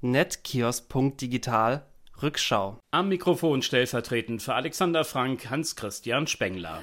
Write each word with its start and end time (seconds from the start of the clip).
Netkiosk.digital 0.00 1.84
Rückschau. 2.22 2.78
Am 2.92 3.08
Mikrofon 3.08 3.62
stellvertretend 3.62 4.40
für 4.40 4.54
Alexander 4.54 5.04
Frank 5.04 5.50
Hans-Christian 5.50 6.28
Spengler. 6.28 6.80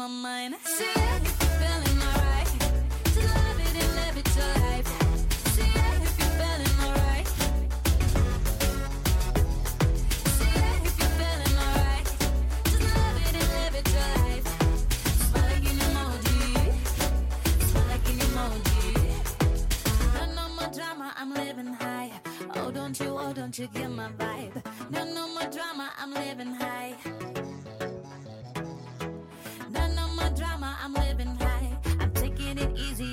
my 0.00 0.06
mind. 0.06 0.54
See, 0.64 0.86
I 0.96 1.18
get 1.18 1.36
the 1.40 1.46
feeling, 1.60 2.00
alright. 2.08 2.48
To 3.12 3.20
love 3.20 3.58
it 3.60 3.74
and 3.82 3.92
live 4.00 4.16
it 4.16 4.28
your 4.34 4.52
life. 4.64 4.88
See, 5.52 5.70
I 5.76 5.92
if 6.06 6.14
you're 6.18 6.34
feeling 6.40 6.76
alright. 6.86 7.28
See, 10.36 10.52
I 10.56 10.72
if 10.88 10.94
you're 11.00 11.14
feeling 11.20 11.56
alright. 11.64 12.06
Just 12.64 12.86
love 12.96 13.16
it 13.26 13.34
and 13.40 13.48
live 13.58 13.74
it 13.80 13.86
your 13.92 14.08
life. 14.24 14.48
Smile 15.26 15.48
like 15.52 15.66
an 15.70 15.78
emoji. 15.88 16.40
Smile 17.68 17.88
like 17.92 18.06
an 18.08 18.18
emoji. 18.28 18.88
No, 20.14 20.22
no 20.34 20.44
more 20.56 20.70
drama, 20.72 21.12
I'm 21.18 21.30
living 21.34 21.74
high. 21.74 22.10
Oh, 22.56 22.70
don't 22.70 22.98
you, 22.98 23.18
oh, 23.18 23.32
don't 23.34 23.58
you 23.58 23.66
get 23.66 23.90
my 23.90 24.08
vibe. 24.12 24.64
No, 24.90 25.04
no 25.04 25.28
more 25.34 25.50
drama, 25.50 25.90
I'm 25.98 26.14
living 26.14 26.54
high. 26.54 26.94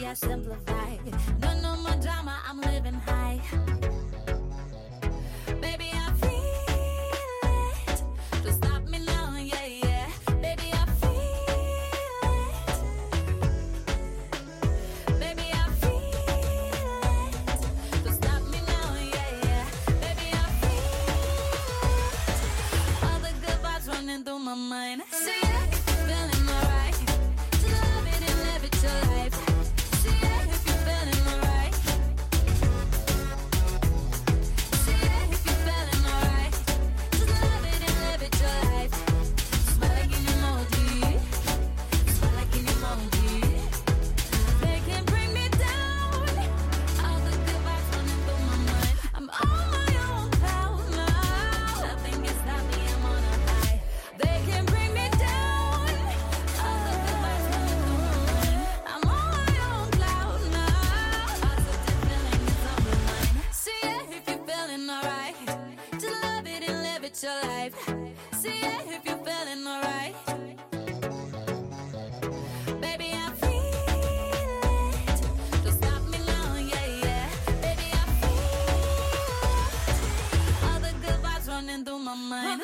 I 0.10 0.14
simplify. 0.14 0.96
No, 1.42 1.60
no 1.62 1.76
more 1.76 1.96
drama, 2.02 2.40
I'm 2.48 2.62
living 2.62 2.94
high. 2.94 3.42
Baby, 5.60 5.92
I 5.94 6.14
feel 6.22 6.64
it. 8.46 8.54
Stop 8.54 8.84
me 8.88 9.00
now, 9.00 9.36
yeah, 9.38 9.66
yeah. 9.66 10.08
Baby, 10.42 10.72
I 10.72 10.86
feel 11.02 11.50
it. 15.10 15.20
Baby, 15.20 15.52
I 15.52 15.70
feel 15.82 16.00
it. 18.06 18.14
Stop 18.14 18.42
me 18.44 18.60
now, 18.66 18.96
yeah, 19.14 19.32
yeah. 19.44 19.66
Baby, 20.00 20.28
I 20.32 20.46
feel 20.62 21.12
it. 22.32 23.04
All 23.04 23.20
the 23.20 23.34
good 23.46 23.60
vibes 23.62 23.88
running 23.92 24.24
through 24.24 24.40
my 24.40 24.56
mind. 24.56 25.02
See 25.12 25.47
your 67.24 67.42
life. 67.44 67.74
See 68.34 68.50
it 68.50 68.86
if 68.88 69.06
you're 69.06 69.18
feeling 69.18 69.66
alright. 69.66 70.16
Baby, 72.82 73.12
I 73.14 73.32
feel 73.42 73.74
it. 75.08 75.22
Don't 75.64 75.74
stop 75.74 76.04
me 76.10 76.20
now, 76.20 76.56
yeah, 76.58 76.86
yeah. 77.04 77.30
Baby, 77.62 77.88
I 77.92 78.04
feel 78.20 78.38
it. 79.88 80.64
All 80.66 80.80
the 80.80 80.94
good 81.02 81.20
vibes 81.24 81.48
running 81.48 81.84
through 81.86 82.00
my 82.00 82.14
mind. 82.16 82.62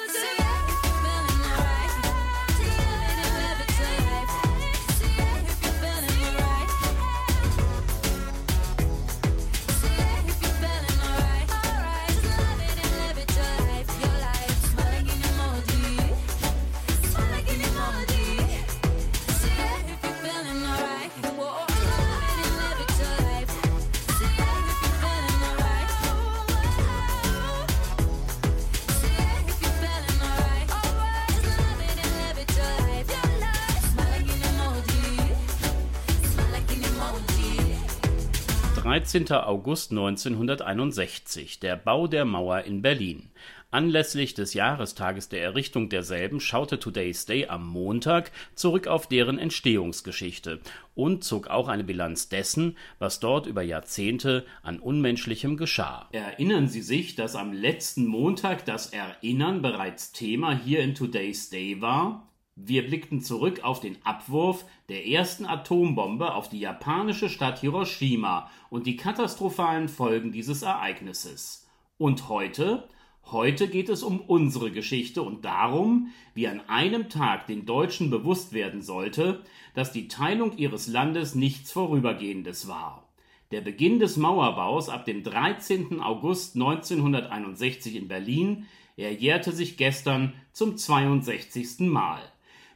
August 39.15 39.91
1961, 39.91 41.59
der 41.59 41.75
Bau 41.75 42.07
der 42.07 42.25
Mauer 42.25 42.61
in 42.61 42.81
Berlin. 42.81 43.29
Anlässlich 43.69 44.33
des 44.33 44.55
Jahrestages 44.55 45.29
der 45.29 45.43
Errichtung 45.43 45.87
derselben 45.87 46.39
schaute 46.39 46.79
Today's 46.79 47.27
Day 47.27 47.45
am 47.45 47.67
Montag 47.67 48.31
zurück 48.55 48.87
auf 48.87 49.05
deren 49.05 49.37
Entstehungsgeschichte 49.37 50.61
und 50.95 51.23
zog 51.23 51.47
auch 51.47 51.67
eine 51.67 51.83
Bilanz 51.83 52.27
dessen, 52.29 52.75
was 52.97 53.19
dort 53.19 53.45
über 53.45 53.61
Jahrzehnte 53.61 54.47
an 54.63 54.79
Unmenschlichem 54.79 55.57
geschah. 55.57 56.09
Erinnern 56.11 56.67
Sie 56.67 56.81
sich, 56.81 57.13
dass 57.13 57.35
am 57.35 57.53
letzten 57.53 58.07
Montag 58.07 58.65
das 58.65 58.93
Erinnern 58.93 59.61
bereits 59.61 60.11
Thema 60.11 60.57
hier 60.57 60.79
in 60.79 60.95
Today's 60.95 61.51
Day 61.51 61.81
war? 61.81 62.32
Wir 62.55 62.85
blickten 62.85 63.19
zurück 63.19 63.63
auf 63.63 63.79
den 63.79 63.97
Abwurf 64.05 64.65
der 64.87 65.07
ersten 65.07 65.47
Atombombe 65.47 66.35
auf 66.35 66.49
die 66.49 66.59
japanische 66.59 67.27
Stadt 67.27 67.61
Hiroshima 67.61 68.49
und 68.69 68.85
die 68.85 68.95
katastrophalen 68.95 69.89
Folgen 69.89 70.31
dieses 70.31 70.61
Ereignisses. 70.61 71.67
Und 71.97 72.29
heute? 72.29 72.87
Heute 73.31 73.67
geht 73.67 73.89
es 73.89 74.03
um 74.03 74.19
unsere 74.19 74.69
Geschichte 74.69 75.23
und 75.23 75.45
darum, 75.45 76.11
wie 76.35 76.47
an 76.47 76.61
einem 76.67 77.09
Tag 77.09 77.47
den 77.47 77.65
Deutschen 77.65 78.11
bewusst 78.11 78.53
werden 78.53 78.83
sollte, 78.83 79.43
dass 79.73 79.91
die 79.91 80.07
Teilung 80.07 80.55
ihres 80.57 80.87
Landes 80.87 81.33
nichts 81.33 81.71
Vorübergehendes 81.71 82.67
war. 82.67 83.07
Der 83.51 83.61
Beginn 83.61 83.99
des 83.99 84.17
Mauerbaus 84.17 84.89
ab 84.89 85.05
dem 85.05 85.23
13. 85.23 86.01
August 86.01 86.55
1961 86.55 87.95
in 87.95 88.07
Berlin, 88.07 88.67
er 88.95 89.11
jährte 89.11 89.51
sich 89.53 89.77
gestern 89.77 90.33
zum 90.51 90.77
62. 90.77 91.79
Mal. 91.79 92.21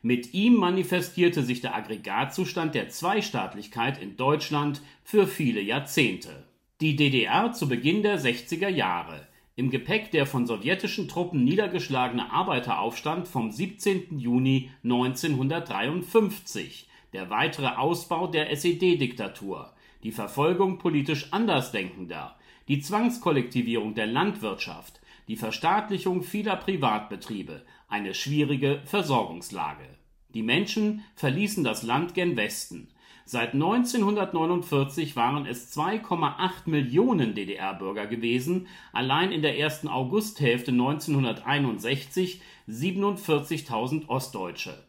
Mit 0.02 0.34
ihm 0.34 0.56
manifestierte 0.56 1.44
sich 1.44 1.62
der 1.62 1.76
Aggregatzustand 1.76 2.76
der 2.76 2.90
Zweistaatlichkeit 2.90 4.02
in 4.02 4.16
Deutschland 4.16 4.82
für 5.04 5.28
viele 5.28 5.62
Jahrzehnte. 5.62 6.48
Die 6.82 6.96
DDR 6.96 7.52
zu 7.54 7.68
Beginn 7.68 8.04
der 8.04 8.20
60er 8.20 8.70
Jahre. 8.70 9.28
Im 9.56 9.72
Gepäck 9.72 10.12
der 10.12 10.28
von 10.28 10.46
sowjetischen 10.46 11.08
Truppen 11.08 11.44
niedergeschlagene 11.44 12.32
Arbeiteraufstand 12.32 13.28
vom 13.28 13.52
17. 13.52 14.20
Juni 14.20 14.70
1953, 14.84 16.88
der 17.14 17.32
weitere 17.32 17.70
Ausbau 17.70 18.28
der 18.28 18.52
SED-Diktatur, 18.52 19.74
die 20.04 20.12
Verfolgung 20.12 20.78
politisch 20.78 21.34
Andersdenkender, 21.34 22.38
die 22.68 22.82
Zwangskollektivierung 22.82 23.96
der 23.96 24.06
Landwirtschaft, 24.06 25.02
die 25.28 25.36
Verstaatlichung 25.36 26.22
vieler 26.22 26.58
Privatbetriebe, 26.58 27.64
eine 27.88 28.14
schwierige 28.14 28.82
Versorgungslage. 28.86 29.86
Die 30.34 30.44
Menschen 30.44 31.04
verließen 31.16 31.64
das 31.64 31.84
Land 31.84 32.14
gen 32.14 32.36
Westen. 32.36 32.90
Seit 33.26 33.54
1949 33.54 35.16
waren 35.16 35.46
es 35.46 35.76
2,8 35.78 36.68
Millionen 36.70 37.34
DDR-Bürger 37.36 38.08
gewesen, 38.08 38.68
allein 38.94 39.32
in 39.32 39.42
der 39.42 39.60
ersten 39.60 39.88
Augusthälfte 39.90 40.72
1961 40.72 42.42
47.000 42.70 44.08
Ostdeutsche. 44.08 44.82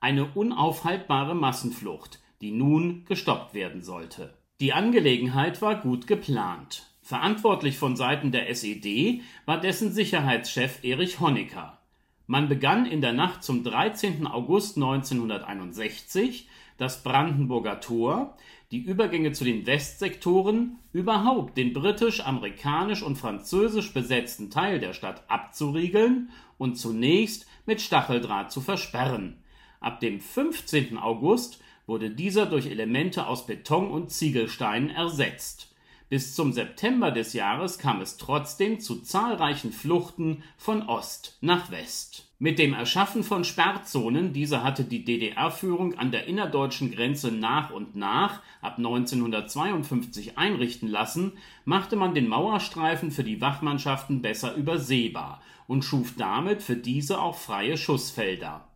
Eine 0.00 0.24
unaufhaltbare 0.24 1.34
Massenflucht, 1.34 2.20
die 2.40 2.50
nun 2.50 3.04
gestoppt 3.04 3.54
werden 3.54 3.82
sollte. 3.82 4.32
Die 4.60 4.72
Angelegenheit 4.72 5.60
war 5.60 5.74
gut 5.74 6.06
geplant. 6.06 6.86
Verantwortlich 7.02 7.76
von 7.76 7.96
Seiten 7.96 8.32
der 8.32 8.48
SED 8.48 9.20
war 9.44 9.60
dessen 9.60 9.92
Sicherheitschef 9.92 10.82
Erich 10.82 11.20
Honecker. 11.20 11.81
Man 12.26 12.48
begann 12.48 12.86
in 12.86 13.00
der 13.00 13.12
Nacht 13.12 13.42
zum 13.42 13.64
13. 13.64 14.26
August 14.26 14.76
1961 14.76 16.48
das 16.78 17.02
Brandenburger 17.02 17.80
Tor, 17.80 18.36
die 18.70 18.82
Übergänge 18.82 19.32
zu 19.32 19.44
den 19.44 19.66
Westsektoren, 19.66 20.78
überhaupt 20.92 21.56
den 21.56 21.72
britisch, 21.72 22.24
amerikanisch 22.24 23.02
und 23.02 23.16
französisch 23.16 23.92
besetzten 23.92 24.50
Teil 24.50 24.80
der 24.80 24.94
Stadt 24.94 25.22
abzuriegeln 25.28 26.30
und 26.58 26.76
zunächst 26.76 27.46
mit 27.66 27.80
Stacheldraht 27.80 28.50
zu 28.50 28.60
versperren. 28.60 29.36
Ab 29.80 30.00
dem 30.00 30.20
15. 30.20 30.96
August 30.96 31.60
wurde 31.86 32.10
dieser 32.10 32.46
durch 32.46 32.66
Elemente 32.66 33.26
aus 33.26 33.46
Beton 33.46 33.90
und 33.90 34.10
Ziegelsteinen 34.10 34.90
ersetzt. 34.90 35.71
Bis 36.12 36.34
zum 36.34 36.52
September 36.52 37.10
des 37.10 37.32
Jahres 37.32 37.78
kam 37.78 38.02
es 38.02 38.18
trotzdem 38.18 38.80
zu 38.80 39.00
zahlreichen 39.00 39.72
Fluchten 39.72 40.42
von 40.58 40.82
Ost 40.82 41.38
nach 41.40 41.70
West. 41.70 42.28
Mit 42.38 42.58
dem 42.58 42.74
Erschaffen 42.74 43.24
von 43.24 43.44
Sperrzonen, 43.44 44.34
diese 44.34 44.62
hatte 44.62 44.84
die 44.84 45.06
DDR-Führung 45.06 45.94
an 45.94 46.10
der 46.10 46.26
innerdeutschen 46.26 46.90
Grenze 46.90 47.32
nach 47.32 47.70
und 47.70 47.96
nach 47.96 48.42
ab 48.60 48.76
1952 48.76 50.36
einrichten 50.36 50.88
lassen, 50.88 51.32
machte 51.64 51.96
man 51.96 52.14
den 52.14 52.28
Mauerstreifen 52.28 53.10
für 53.10 53.24
die 53.24 53.40
Wachmannschaften 53.40 54.20
besser 54.20 54.54
übersehbar 54.54 55.40
und 55.66 55.82
schuf 55.82 56.12
damit 56.18 56.62
für 56.62 56.76
diese 56.76 57.22
auch 57.22 57.36
freie 57.36 57.78
Schussfelder 57.78 58.68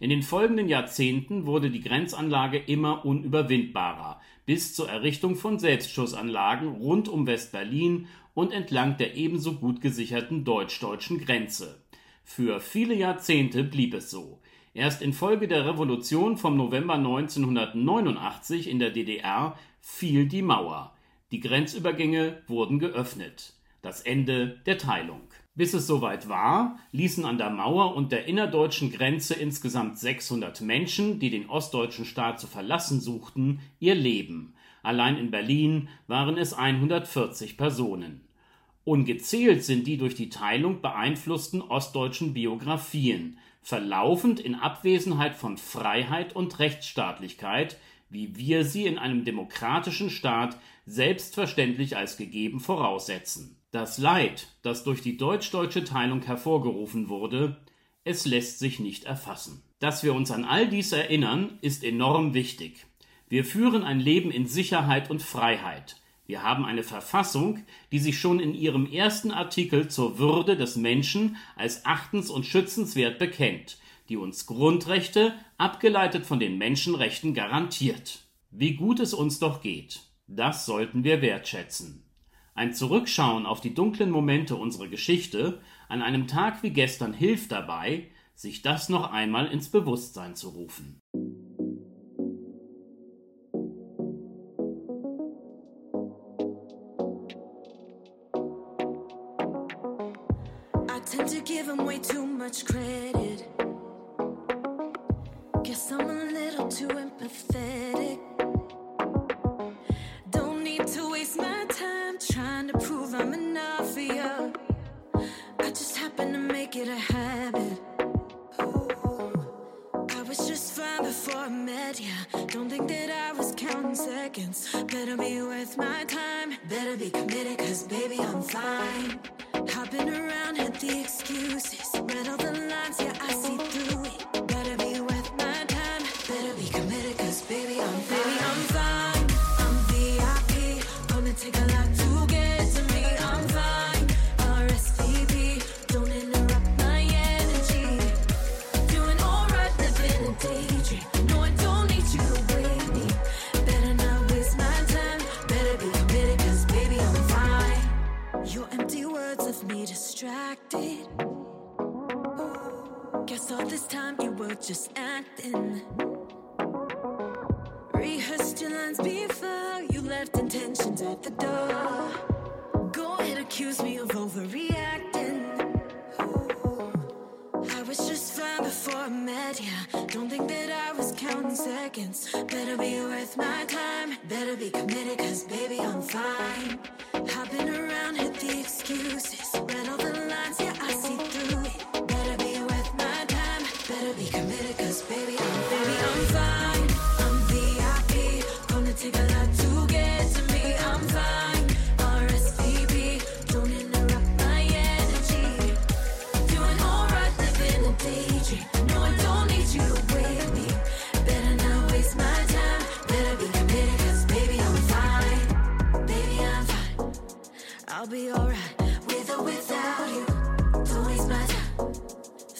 in 0.00 0.10
den 0.10 0.22
folgenden 0.22 0.68
Jahrzehnten 0.68 1.46
wurde 1.46 1.70
die 1.70 1.80
Grenzanlage 1.80 2.58
immer 2.58 3.04
unüberwindbarer, 3.04 4.20
bis 4.46 4.74
zur 4.74 4.88
Errichtung 4.88 5.34
von 5.34 5.58
Selbstschussanlagen 5.58 6.68
rund 6.68 7.08
um 7.08 7.26
West-Berlin 7.26 8.06
und 8.34 8.52
entlang 8.52 8.96
der 8.96 9.16
ebenso 9.16 9.54
gut 9.54 9.80
gesicherten 9.80 10.44
deutsch-deutschen 10.44 11.18
Grenze. 11.24 11.82
Für 12.22 12.60
viele 12.60 12.94
Jahrzehnte 12.94 13.64
blieb 13.64 13.94
es 13.94 14.10
so. 14.10 14.38
Erst 14.72 15.02
infolge 15.02 15.48
der 15.48 15.66
Revolution 15.66 16.36
vom 16.36 16.56
November 16.56 16.94
1989 16.94 18.68
in 18.68 18.78
der 18.78 18.90
DDR 18.90 19.58
fiel 19.80 20.26
die 20.26 20.42
Mauer. 20.42 20.94
Die 21.32 21.40
Grenzübergänge 21.40 22.42
wurden 22.46 22.78
geöffnet. 22.78 23.54
Das 23.82 24.02
Ende 24.02 24.60
der 24.66 24.78
Teilung 24.78 25.22
bis 25.58 25.74
es 25.74 25.88
soweit 25.88 26.28
war, 26.28 26.78
ließen 26.92 27.24
an 27.24 27.36
der 27.36 27.50
Mauer 27.50 27.96
und 27.96 28.12
der 28.12 28.26
innerdeutschen 28.26 28.92
Grenze 28.92 29.34
insgesamt 29.34 29.98
600 29.98 30.60
Menschen, 30.60 31.18
die 31.18 31.30
den 31.30 31.50
ostdeutschen 31.50 32.04
Staat 32.04 32.38
zu 32.38 32.46
verlassen 32.46 33.00
suchten, 33.00 33.58
ihr 33.80 33.96
Leben. 33.96 34.54
Allein 34.84 35.18
in 35.18 35.32
Berlin 35.32 35.88
waren 36.06 36.38
es 36.38 36.54
140 36.54 37.56
Personen. 37.56 38.20
Ungezählt 38.84 39.64
sind 39.64 39.88
die 39.88 39.96
durch 39.96 40.14
die 40.14 40.28
Teilung 40.28 40.80
beeinflussten 40.80 41.60
ostdeutschen 41.60 42.34
Biografien, 42.34 43.36
verlaufend 43.60 44.38
in 44.38 44.54
Abwesenheit 44.54 45.34
von 45.34 45.58
Freiheit 45.58 46.36
und 46.36 46.60
Rechtsstaatlichkeit, 46.60 47.78
wie 48.10 48.36
wir 48.36 48.64
sie 48.64 48.86
in 48.86 48.96
einem 48.96 49.24
demokratischen 49.24 50.08
Staat 50.08 50.56
selbstverständlich 50.86 51.96
als 51.96 52.16
gegeben 52.16 52.60
voraussetzen 52.60 53.57
das 53.70 53.98
Leid, 53.98 54.48
das 54.62 54.84
durch 54.84 55.02
die 55.02 55.16
deutsch-deutsche 55.16 55.84
Teilung 55.84 56.22
hervorgerufen 56.22 57.08
wurde, 57.08 57.58
es 58.04 58.24
lässt 58.24 58.58
sich 58.58 58.80
nicht 58.80 59.04
erfassen. 59.04 59.62
Dass 59.78 60.02
wir 60.02 60.14
uns 60.14 60.30
an 60.30 60.44
all 60.44 60.68
dies 60.68 60.92
erinnern, 60.92 61.58
ist 61.60 61.84
enorm 61.84 62.32
wichtig. 62.32 62.86
Wir 63.28 63.44
führen 63.44 63.84
ein 63.84 64.00
Leben 64.00 64.30
in 64.30 64.46
Sicherheit 64.46 65.10
und 65.10 65.22
Freiheit. 65.22 65.96
Wir 66.26 66.42
haben 66.42 66.64
eine 66.64 66.82
Verfassung, 66.82 67.64
die 67.92 67.98
sich 67.98 68.18
schon 68.18 68.40
in 68.40 68.54
ihrem 68.54 68.90
ersten 68.90 69.30
Artikel 69.30 69.88
zur 69.88 70.18
Würde 70.18 70.56
des 70.56 70.76
Menschen 70.76 71.36
als 71.56 71.84
achtens- 71.84 72.30
und 72.30 72.46
schützenswert 72.46 73.18
bekennt, 73.18 73.78
die 74.08 74.16
uns 74.16 74.46
Grundrechte, 74.46 75.34
abgeleitet 75.58 76.24
von 76.24 76.40
den 76.40 76.56
Menschenrechten, 76.56 77.34
garantiert. 77.34 78.20
Wie 78.50 78.74
gut 78.74 79.00
es 79.00 79.12
uns 79.12 79.38
doch 79.38 79.60
geht. 79.60 80.00
Das 80.26 80.64
sollten 80.64 81.04
wir 81.04 81.20
wertschätzen. 81.20 82.07
Ein 82.58 82.74
Zurückschauen 82.74 83.46
auf 83.46 83.60
die 83.60 83.72
dunklen 83.72 84.10
Momente 84.10 84.56
unserer 84.56 84.88
Geschichte 84.88 85.60
an 85.88 86.02
einem 86.02 86.26
Tag 86.26 86.64
wie 86.64 86.70
gestern 86.70 87.12
hilft 87.12 87.52
dabei, 87.52 88.08
sich 88.34 88.62
das 88.62 88.88
noch 88.88 89.12
einmal 89.12 89.46
ins 89.46 89.68
Bewusstsein 89.68 90.34
zu 90.34 90.48
rufen. 90.48 90.98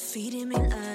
Feeding 0.09 0.49
me 0.49 0.57
lies, 0.57 0.88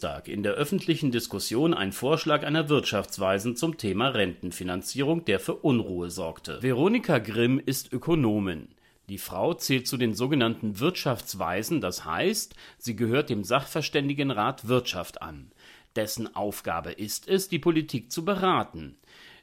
Dienstag 0.00 0.28
in 0.28 0.42
der 0.42 0.54
öffentlichen 0.54 1.10
Diskussion 1.10 1.74
ein 1.74 1.92
Vorschlag 1.92 2.42
einer 2.42 2.70
Wirtschaftsweisen 2.70 3.54
zum 3.54 3.76
Thema 3.76 4.08
Rentenfinanzierung, 4.08 5.26
der 5.26 5.38
für 5.38 5.56
Unruhe 5.56 6.08
sorgte. 6.08 6.62
Veronika 6.62 7.18
Grimm 7.18 7.60
ist 7.62 7.92
Ökonomin. 7.92 8.68
Die 9.10 9.18
Frau 9.18 9.52
zählt 9.52 9.86
zu 9.86 9.98
den 9.98 10.14
sogenannten 10.14 10.80
Wirtschaftsweisen, 10.80 11.82
das 11.82 12.06
heißt, 12.06 12.54
sie 12.78 12.96
gehört 12.96 13.28
dem 13.28 13.44
Sachverständigenrat 13.44 14.68
Wirtschaft 14.68 15.20
an. 15.20 15.52
Dessen 15.96 16.34
Aufgabe 16.34 16.92
ist 16.92 17.28
es, 17.28 17.50
die 17.50 17.58
Politik 17.58 18.10
zu 18.10 18.24
beraten. 18.24 18.96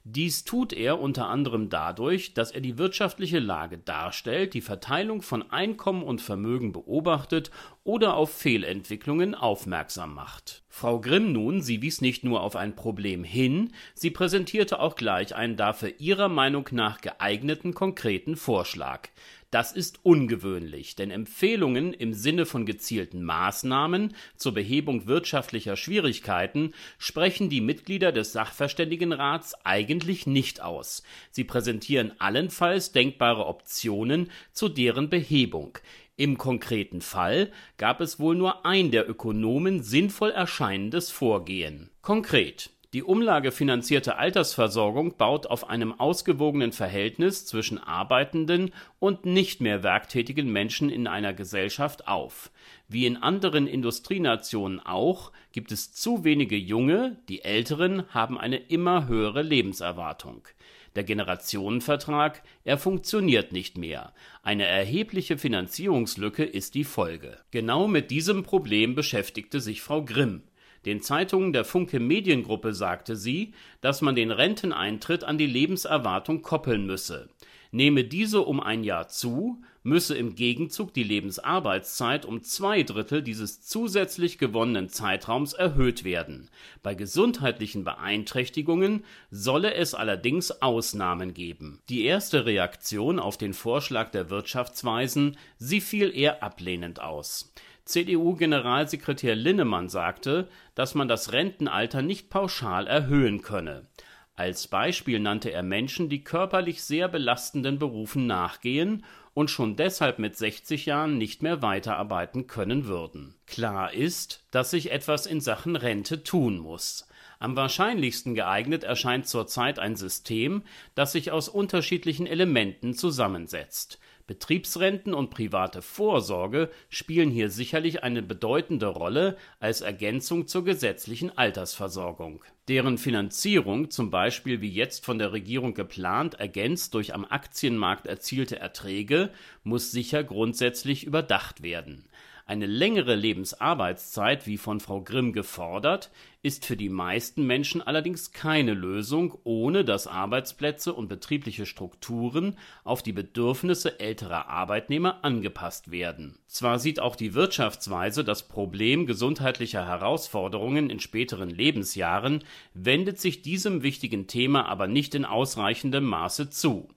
Dies 0.10 0.46
tut 0.46 0.72
er 0.72 1.02
unter 1.02 1.28
anderem 1.28 1.68
dadurch, 1.68 2.34
dass 2.34 2.52
er 2.52 2.62
die 2.62 2.78
wirtschaftliche 2.78 3.40
Lage 3.40 3.78
darstellt, 3.78 4.54
die 4.54 4.62
Verteilung 4.62 5.22
von 5.22 5.52
Einkommen 5.52 6.02
und 6.02 6.22
Vermögen 6.22 6.72
beobachtet 6.72 7.52
oder 7.84 8.16
auf 8.16 8.32
Fehlentwicklungen 8.32 9.36
aufmerksam 9.36 10.14
macht. 10.14 10.64
Frau 10.70 11.02
Grimm 11.02 11.34
nun, 11.34 11.62
sie 11.62 11.82
wies 11.82 12.00
nicht 12.00 12.24
nur 12.24 12.40
auf 12.42 12.56
ein 12.56 12.74
Problem 12.74 13.26
hin, 13.26 13.74
sie 13.96 14.10
präsentierte 14.10 14.80
auch 14.80 14.96
gleich 14.96 15.36
einen 15.36 15.58
dafür 15.58 15.92
ihrer 15.98 16.30
Meinung 16.30 16.70
nach 16.72 17.02
geeigneten 17.02 17.74
konkreten 17.74 18.38
Vorschlag. 18.38 19.10
Das 19.50 19.72
ist 19.72 20.00
ungewöhnlich, 20.04 20.96
denn 20.98 21.10
Empfehlungen 21.10 21.94
im 21.94 22.14
Sinne 22.14 22.46
von 22.46 22.66
gezielten 22.66 23.24
Maßnahmen 23.24 24.14
zur 24.36 24.54
Behebung 24.54 25.08
wirtschaftlicher 25.08 25.78
Schwierigkeiten 25.78 26.74
sprechen 26.98 27.50
die 27.50 27.62
Mitglieder 27.62 28.12
des 28.12 28.34
Sachverständigenrats 28.34 29.56
eigentlich 29.64 30.28
nicht 30.28 30.62
aus. 30.62 31.02
Sie 31.32 31.46
präsentieren 31.46 32.12
allenfalls 32.20 32.92
denkbare 32.92 33.46
Optionen 33.46 34.30
zu 34.52 34.68
deren 34.68 35.10
Behebung. 35.10 35.78
Im 36.18 36.38
konkreten 36.38 37.00
Fall 37.00 37.52
gab 37.78 38.02
es 38.02 38.20
wohl 38.20 38.36
nur 38.36 38.66
ein 38.66 38.92
der 38.92 39.10
Ökonomen 39.10 39.82
sinnvoll 39.82 40.32
erscheinendes 40.32 41.10
Vorgehen. 41.10 41.90
Konkret 42.02 42.72
die 42.94 43.04
umlagefinanzierte 43.04 44.18
Altersversorgung 44.18 45.18
baut 45.18 45.48
auf 45.48 45.70
einem 45.70 46.00
ausgewogenen 46.00 46.72
Verhältnis 46.72 47.46
zwischen 47.46 47.78
arbeitenden 47.78 48.72
und 49.00 49.26
nicht 49.26 49.60
mehr 49.60 49.84
werktätigen 49.84 50.52
Menschen 50.52 50.90
in 50.90 51.08
einer 51.08 51.34
Gesellschaft 51.34 52.08
auf. 52.08 52.50
Wie 52.88 53.06
in 53.06 53.18
anderen 53.18 53.68
Industrienationen 53.68 54.80
auch, 54.80 55.34
gibt 55.52 55.72
es 55.74 55.92
zu 55.92 56.24
wenige 56.24 56.56
Junge, 56.56 57.18
die 57.28 57.44
Älteren 57.44 58.04
haben 58.14 58.40
eine 58.40 58.58
immer 58.58 59.08
höhere 59.08 59.42
Lebenserwartung. 59.42 60.48
Der 60.96 61.04
Generationenvertrag, 61.04 62.42
er 62.64 62.78
funktioniert 62.78 63.52
nicht 63.52 63.78
mehr. 63.78 64.14
Eine 64.42 64.66
erhebliche 64.66 65.38
Finanzierungslücke 65.38 66.44
ist 66.44 66.74
die 66.74 66.86
Folge. 66.86 67.38
Genau 67.52 67.88
mit 67.88 68.10
diesem 68.10 68.44
Problem 68.44 68.96
beschäftigte 68.96 69.60
sich 69.60 69.82
Frau 69.82 70.04
Grimm. 70.04 70.42
Den 70.88 71.02
Zeitungen 71.02 71.52
der 71.52 71.66
Funke 71.66 72.00
Mediengruppe 72.00 72.74
sagte 72.74 73.18
sie, 73.18 73.54
dass 73.82 74.02
man 74.02 74.16
den 74.16 74.32
Renteneintritt 74.32 75.26
an 75.26 75.38
die 75.38 75.46
Lebenserwartung 75.46 76.42
koppeln 76.42 76.86
müsse. 76.86 77.28
Nehme 77.72 78.06
diese 78.06 78.44
um 78.44 78.62
ein 78.62 78.86
Jahr 78.86 79.10
zu, 79.10 79.62
müsse 79.84 80.16
im 80.16 80.36
Gegenzug 80.36 80.94
die 80.94 81.04
Lebensarbeitszeit 81.04 82.26
um 82.26 82.42
zwei 82.42 82.84
Drittel 82.84 83.22
dieses 83.22 83.62
zusätzlich 83.62 84.38
gewonnenen 84.38 84.88
Zeitraums 84.88 85.52
erhöht 85.52 86.06
werden. 86.06 86.50
Bei 86.84 86.96
gesundheitlichen 86.96 87.84
Beeinträchtigungen 87.84 89.04
solle 89.30 89.74
es 89.74 89.94
allerdings 89.94 90.52
Ausnahmen 90.62 91.34
geben. 91.34 91.82
Die 91.90 92.06
erste 92.06 92.46
Reaktion 92.46 93.20
auf 93.20 93.38
den 93.38 93.54
Vorschlag 93.54 94.12
der 94.12 94.30
Wirtschaftsweisen, 94.30 95.36
sie 95.58 95.82
fiel 95.82 96.16
eher 96.16 96.42
ablehnend 96.44 97.02
aus. 97.02 97.52
CDU-Generalsekretär 97.88 99.36
Linnemann 99.36 99.90
sagte, 99.90 100.48
dass 100.76 100.96
man 100.96 101.08
das 101.08 101.32
Rentenalter 101.32 102.02
nicht 102.02 102.30
pauschal 102.30 102.88
erhöhen 102.88 103.42
könne. 103.42 103.88
Als 104.36 104.68
Beispiel 104.68 105.20
nannte 105.20 105.52
er 105.52 105.64
Menschen, 105.64 106.10
die 106.10 106.24
körperlich 106.24 106.84
sehr 106.84 107.08
belastenden 107.08 107.80
Berufen 107.80 108.28
nachgehen 108.28 109.04
und 109.34 109.50
schon 109.50 109.76
deshalb 109.76 110.20
mit 110.20 110.36
60 110.36 110.86
Jahren 110.86 111.18
nicht 111.18 111.42
mehr 111.42 111.64
weiterarbeiten 111.64 112.46
können 112.46 112.86
würden. 112.86 113.34
Klar 113.48 113.94
ist, 113.94 114.44
dass 114.52 114.70
sich 114.70 114.92
etwas 114.92 115.26
in 115.26 115.42
Sachen 115.42 115.76
Rente 115.76 116.24
tun 116.24 116.60
muss. 116.60 117.08
Am 117.40 117.56
wahrscheinlichsten 117.56 118.36
geeignet 118.36 118.84
erscheint 118.84 119.28
zurzeit 119.28 119.80
ein 119.80 119.96
System, 119.96 120.64
das 120.96 121.12
sich 121.12 121.32
aus 121.32 121.50
unterschiedlichen 121.50 122.28
Elementen 122.28 122.94
zusammensetzt. 122.94 124.00
Betriebsrenten 124.28 125.14
und 125.14 125.30
private 125.30 125.82
Vorsorge 125.82 126.70
spielen 126.90 127.32
hier 127.32 127.50
sicherlich 127.50 128.04
eine 128.04 128.22
bedeutende 128.22 128.88
Rolle 128.88 129.38
als 129.60 129.80
Ergänzung 129.80 130.48
zur 130.48 130.66
gesetzlichen 130.66 131.38
Altersversorgung. 131.38 132.44
Deren 132.68 132.98
Finanzierung, 132.98 133.90
zum 133.90 134.12
Beispiel 134.12 134.60
wie 134.60 134.70
jetzt 134.70 135.06
von 135.06 135.18
der 135.18 135.32
Regierung 135.32 135.74
geplant, 135.74 136.36
ergänzt 136.36 136.94
durch 136.94 137.14
am 137.14 137.24
Aktienmarkt 137.24 138.06
erzielte 138.06 138.60
Erträge, 138.60 139.32
muss 139.64 139.92
sicher 139.92 140.26
grundsätzlich 140.26 141.06
überdacht 141.06 141.64
werden 141.64 142.04
eine 142.48 142.66
längere 142.66 143.14
Lebensarbeitszeit, 143.14 144.48
wie 144.48 144.58
von 144.58 144.80
Frau 144.80 145.02
Grimm 145.02 145.34
gefordert, 145.34 146.10
ist 146.42 146.66
für 146.66 146.78
die 146.78 146.88
meisten 146.88 147.46
Menschen 147.46 147.82
allerdings 147.82 148.32
keine 148.32 148.74
Lösung, 148.74 149.38
ohne 149.44 149.84
dass 149.84 150.08
Arbeitsplätze 150.08 150.94
und 150.94 151.10
betriebliche 151.10 151.66
Strukturen 151.66 152.58
auf 152.86 153.04
die 153.04 153.12
Bedürfnisse 153.12 154.00
älterer 154.00 154.48
Arbeitnehmer 154.48 155.26
angepasst 155.26 155.92
werden. 155.92 156.40
Zwar 156.48 156.80
sieht 156.80 157.02
auch 157.02 157.18
die 157.18 157.34
Wirtschaftsweise 157.34 158.24
das 158.24 158.48
Problem 158.48 159.06
gesundheitlicher 159.06 159.86
Herausforderungen 159.86 160.90
in 160.90 161.02
späteren 161.02 161.50
Lebensjahren, 161.50 162.46
wendet 162.74 163.20
sich 163.20 163.42
diesem 163.42 163.84
wichtigen 163.84 164.28
Thema 164.28 164.68
aber 164.68 164.88
nicht 164.88 165.16
in 165.16 165.26
ausreichendem 165.26 166.06
Maße 166.06 166.50
zu 166.50 166.88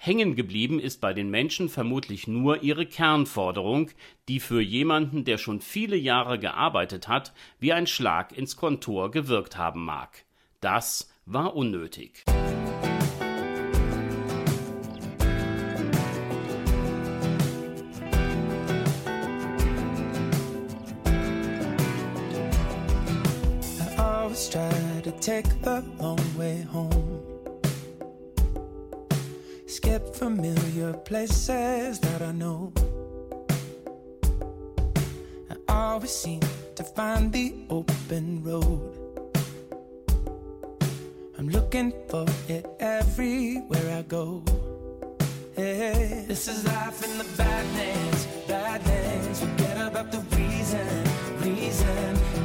Hängen 0.00 0.36
geblieben 0.36 0.78
ist 0.78 1.00
bei 1.00 1.12
den 1.12 1.28
Menschen 1.28 1.68
vermutlich 1.68 2.28
nur 2.28 2.62
ihre 2.62 2.86
Kernforderung, 2.86 3.90
die 4.28 4.38
für 4.38 4.60
jemanden, 4.60 5.24
der 5.24 5.38
schon 5.38 5.60
viele 5.60 5.96
Jahre 5.96 6.38
gearbeitet 6.38 7.08
hat, 7.08 7.32
wie 7.58 7.72
ein 7.72 7.88
Schlag 7.88 8.30
ins 8.30 8.56
Kontor 8.56 9.10
gewirkt 9.10 9.58
haben 9.58 9.84
mag. 9.84 10.24
Das 10.60 11.12
war 11.26 11.56
unnötig. 11.56 12.24
try 24.50 25.00
to 25.02 25.10
take 25.20 25.44
the 25.62 25.82
long 25.98 26.38
way 26.38 26.62
home. 26.62 27.27
Familiar 29.96 30.92
places 30.92 31.98
that 32.00 32.20
I 32.20 32.32
know. 32.32 32.72
I 35.50 35.56
always 35.68 36.10
seem 36.10 36.40
to 36.74 36.84
find 36.84 37.32
the 37.32 37.54
open 37.70 38.42
road. 38.44 38.80
I'm 41.38 41.48
looking 41.48 41.92
for 42.08 42.26
it 42.48 42.66
everywhere 42.80 43.98
I 43.98 44.02
go. 44.02 44.42
Hey, 45.56 46.24
this 46.28 46.48
is 46.48 46.64
life 46.66 47.02
in 47.04 47.16
the 47.16 47.24
badlands, 47.36 48.26
badlands. 48.46 49.40
Forget 49.40 49.88
about 49.88 50.12
the 50.12 50.20
reason, 50.36 51.04
reason. 51.40 52.37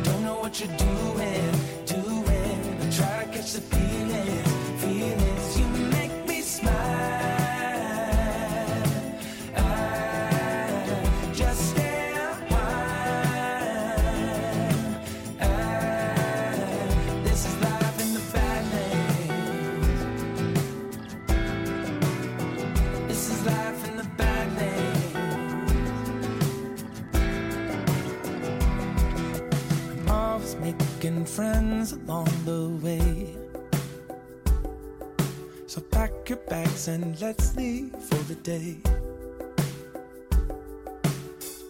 And 36.88 37.20
let's 37.22 37.56
leave 37.56 37.92
for 37.92 38.22
the 38.24 38.36
day. 38.36 38.78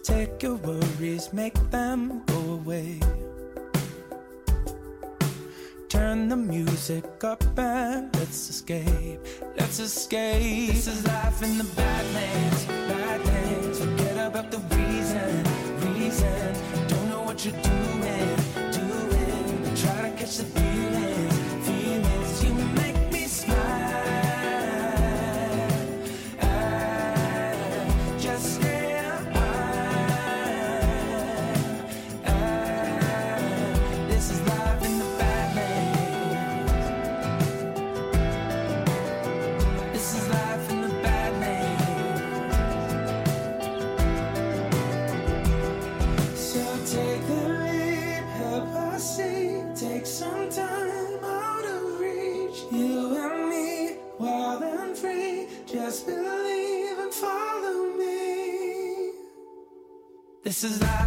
Take 0.02 0.42
your 0.42 0.56
worries, 0.56 1.32
make 1.32 1.54
them 1.70 2.22
go 2.26 2.40
away. 2.54 3.00
Turn 5.88 6.28
the 6.28 6.36
music 6.36 7.04
up 7.22 7.44
and 7.58 8.14
let's 8.16 8.50
escape. 8.50 9.20
Let's 9.56 9.78
escape. 9.78 10.72
This 10.72 10.88
is 10.88 11.06
life 11.06 11.42
in 11.42 11.58
the 11.58 11.64
badlands, 11.76 12.66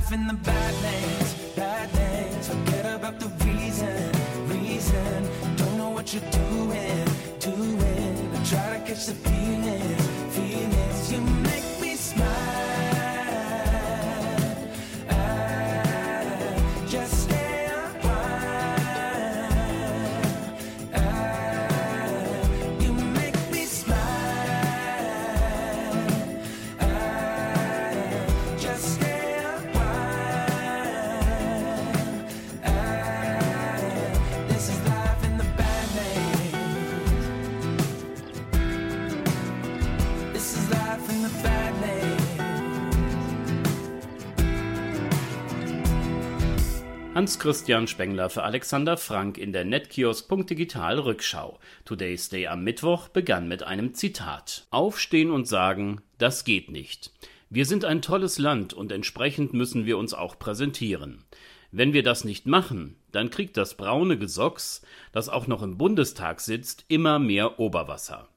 life 0.10 0.14
in 0.14 0.28
the 0.28 0.34
Badlands. 0.34 1.17
Hans-Christian 47.18 47.88
Spengler 47.88 48.30
für 48.30 48.44
Alexander 48.44 48.96
Frank 48.96 49.40
in 49.40 49.52
der 49.52 49.66
Netkiosk.digital 49.66 51.00
Rückschau. 51.00 51.58
Today's 51.84 52.30
Day 52.30 52.46
am 52.46 52.64
Mittwoch 52.64 53.08
begann 53.08 53.48
mit 53.48 53.64
einem 53.64 53.96
Zitat. 53.96 54.68
Aufstehen 54.70 55.32
und 55.32 55.48
sagen, 55.48 56.02
das 56.20 56.44
geht 56.44 56.70
nicht. 56.70 57.12
Wir 57.50 57.66
sind 57.66 57.86
ein 57.86 58.04
tolles 58.04 58.38
Land 58.38 58.76
und 58.76 58.92
entsprechend 58.92 59.52
müssen 59.52 59.88
wir 59.88 59.98
uns 59.98 60.14
auch 60.14 60.38
präsentieren. 60.38 61.24
Wenn 61.72 61.92
wir 61.92 62.04
das 62.04 62.24
nicht 62.24 62.46
machen, 62.46 62.98
dann 63.12 63.32
kriegt 63.32 63.58
das 63.58 63.78
braune 63.78 64.20
Gesocks, 64.20 64.84
das 65.12 65.28
auch 65.28 65.48
noch 65.48 65.64
im 65.64 65.76
Bundestag 65.76 66.40
sitzt, 66.40 66.86
immer 66.88 67.18
mehr 67.18 67.60
Oberwasser. 67.60 68.28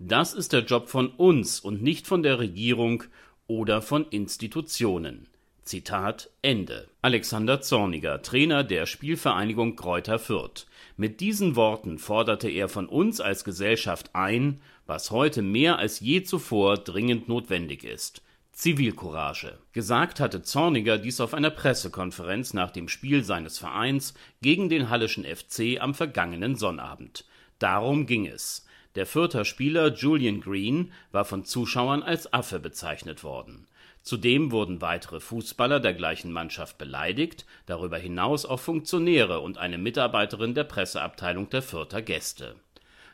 Das 0.00 0.34
ist 0.34 0.52
der 0.52 0.64
Job 0.64 0.88
von 0.88 1.06
uns 1.06 1.60
und 1.60 1.84
nicht 1.84 2.08
von 2.08 2.24
der 2.24 2.40
Regierung 2.40 3.04
oder 3.46 3.80
von 3.80 4.08
Institutionen. 4.08 5.28
Zitat 5.64 6.28
Ende. 6.42 6.88
Alexander 7.00 7.62
Zorniger, 7.62 8.20
Trainer 8.20 8.64
der 8.64 8.84
Spielvereinigung 8.84 9.76
Kräuter 9.76 10.18
Fürth. 10.18 10.66
Mit 10.98 11.20
diesen 11.20 11.56
Worten 11.56 11.98
forderte 11.98 12.50
er 12.50 12.68
von 12.68 12.86
uns 12.86 13.20
als 13.20 13.44
Gesellschaft 13.44 14.10
ein, 14.12 14.60
was 14.86 15.10
heute 15.10 15.40
mehr 15.40 15.78
als 15.78 16.00
je 16.00 16.22
zuvor 16.22 16.76
dringend 16.76 17.28
notwendig 17.28 17.82
ist. 17.82 18.20
Zivilcourage. 18.52 19.58
Gesagt 19.72 20.20
hatte 20.20 20.42
Zorniger 20.42 20.98
dies 20.98 21.18
auf 21.20 21.32
einer 21.32 21.50
Pressekonferenz 21.50 22.52
nach 22.52 22.70
dem 22.70 22.88
Spiel 22.88 23.24
seines 23.24 23.58
Vereins 23.58 24.12
gegen 24.42 24.68
den 24.68 24.90
Hallischen 24.90 25.24
FC 25.24 25.80
am 25.80 25.94
vergangenen 25.94 26.56
Sonnabend. 26.56 27.24
Darum 27.58 28.06
ging 28.06 28.26
es. 28.26 28.66
Der 28.96 29.06
Fürther 29.06 29.44
Spieler 29.44 29.92
Julian 29.94 30.40
Green 30.40 30.92
war 31.10 31.24
von 31.24 31.44
Zuschauern 31.44 32.02
als 32.02 32.32
Affe 32.32 32.60
bezeichnet 32.60 33.24
worden. 33.24 33.66
Zudem 34.04 34.52
wurden 34.52 34.82
weitere 34.82 35.18
Fußballer 35.18 35.80
der 35.80 35.94
gleichen 35.94 36.30
Mannschaft 36.30 36.76
beleidigt, 36.76 37.46
darüber 37.64 37.96
hinaus 37.96 38.44
auch 38.44 38.60
Funktionäre 38.60 39.40
und 39.40 39.56
eine 39.56 39.78
Mitarbeiterin 39.78 40.52
der 40.52 40.64
Presseabteilung 40.64 41.48
der 41.48 41.62
Fürther 41.62 42.02
Gäste. 42.02 42.54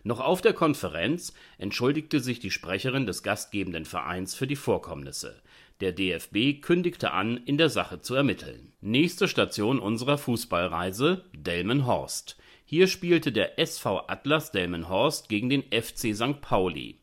Noch 0.02 0.18
auf 0.18 0.40
der 0.40 0.52
Konferenz 0.52 1.32
entschuldigte 1.58 2.18
sich 2.18 2.40
die 2.40 2.50
Sprecherin 2.50 3.06
des 3.06 3.22
gastgebenden 3.22 3.84
Vereins 3.84 4.34
für 4.34 4.48
die 4.48 4.56
Vorkommnisse. 4.56 5.40
Der 5.80 5.92
DFB 5.92 6.60
kündigte 6.60 7.12
an, 7.12 7.36
in 7.36 7.56
der 7.56 7.68
Sache 7.68 8.00
zu 8.00 8.16
ermitteln. 8.16 8.72
Nächste 8.80 9.28
Station 9.28 9.78
unserer 9.78 10.18
Fußballreise 10.18 11.24
Delmenhorst. 11.32 12.36
Hier 12.64 12.88
spielte 12.88 13.30
der 13.30 13.60
SV 13.60 14.08
Atlas 14.08 14.50
Delmenhorst 14.50 15.28
gegen 15.28 15.50
den 15.50 15.62
FC 15.70 16.16
St. 16.16 16.40
Pauli. 16.40 16.99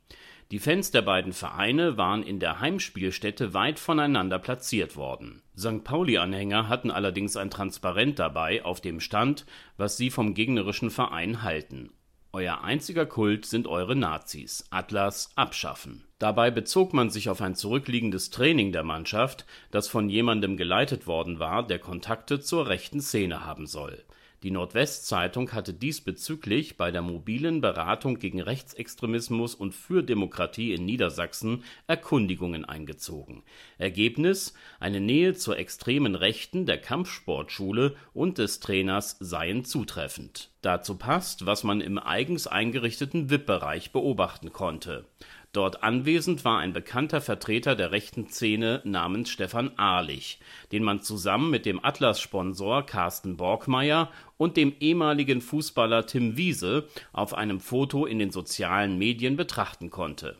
Die 0.49 0.59
Fans 0.59 0.91
der 0.91 1.01
beiden 1.01 1.33
Vereine 1.33 1.97
waren 1.97 2.23
in 2.23 2.39
der 2.39 2.61
Heimspielstätte 2.61 3.53
weit 3.53 3.79
voneinander 3.79 4.39
platziert 4.39 4.95
worden. 4.95 5.41
St. 5.57 5.83
Pauli-Anhänger 5.83 6.69
hatten 6.69 6.89
allerdings 6.89 7.35
ein 7.35 7.49
Transparent 7.49 8.17
dabei, 8.17 8.63
auf 8.63 8.79
dem 8.79 9.01
stand, 9.01 9.45
was 9.75 9.97
sie 9.97 10.09
vom 10.09 10.33
gegnerischen 10.33 10.89
Verein 10.89 11.43
halten. 11.43 11.91
Euer 12.31 12.61
einziger 12.63 13.05
Kult 13.05 13.45
sind 13.45 13.67
eure 13.67 13.95
Nazis. 13.95 14.65
Atlas 14.69 15.31
abschaffen. 15.35 16.05
Dabei 16.17 16.49
bezog 16.49 16.93
man 16.93 17.09
sich 17.09 17.29
auf 17.29 17.41
ein 17.41 17.55
zurückliegendes 17.55 18.29
Training 18.29 18.71
der 18.71 18.83
Mannschaft, 18.83 19.45
das 19.71 19.89
von 19.89 20.09
jemandem 20.09 20.55
geleitet 20.55 21.07
worden 21.07 21.39
war, 21.39 21.67
der 21.67 21.79
Kontakte 21.79 22.39
zur 22.39 22.67
rechten 22.67 23.01
Szene 23.01 23.45
haben 23.45 23.67
soll. 23.67 24.03
Die 24.43 24.51
Nordwestzeitung 24.51 25.51
hatte 25.53 25.73
diesbezüglich 25.73 26.77
bei 26.77 26.91
der 26.91 27.01
mobilen 27.01 27.59
Beratung 27.59 28.19
gegen 28.19 28.39
Rechtsextremismus 28.39 29.55
und 29.55 29.73
für 29.73 30.03
Demokratie 30.03 30.73
in 30.73 30.85
Niedersachsen 30.85 31.63
Erkundigungen 31.87 32.63
eingezogen. 32.63 33.41
Ergebnis: 33.79 34.53
Eine 34.79 34.99
Nähe 34.99 35.33
zur 35.33 35.57
extremen 35.57 36.13
Rechten 36.13 36.67
der 36.67 36.77
Kampfsportschule 36.77 37.95
und 38.13 38.37
des 38.37 38.59
Trainers 38.59 39.17
seien 39.19 39.65
zutreffend. 39.65 40.51
Dazu 40.61 40.97
passt, 40.97 41.47
was 41.47 41.63
man 41.63 41.81
im 41.81 41.97
eigens 41.97 42.45
eingerichteten 42.45 43.31
VIP-Bereich 43.31 43.91
beobachten 43.91 44.53
konnte. 44.53 45.05
Dort 45.53 45.81
anwesend 45.81 46.45
war 46.45 46.59
ein 46.59 46.73
bekannter 46.73 47.21
Vertreter 47.21 47.75
der 47.75 47.91
rechten 47.91 48.29
Szene 48.29 48.81
namens 48.83 49.29
Stefan 49.29 49.71
Ahlich, 49.77 50.39
den 50.71 50.83
man 50.83 51.01
zusammen 51.01 51.49
mit 51.49 51.65
dem 51.65 51.83
Atlas-Sponsor 51.83 52.85
Carsten 52.85 53.37
Borgmeier 53.37 54.11
und 54.37 54.57
dem 54.57 54.75
ehemaligen 54.79 55.41
Fußballer 55.41 56.05
Tim 56.05 56.37
Wiese 56.37 56.87
auf 57.13 57.33
einem 57.33 57.59
Foto 57.59 58.05
in 58.05 58.19
den 58.19 58.31
sozialen 58.31 58.97
Medien 58.97 59.35
betrachten 59.35 59.89
konnte. 59.89 60.37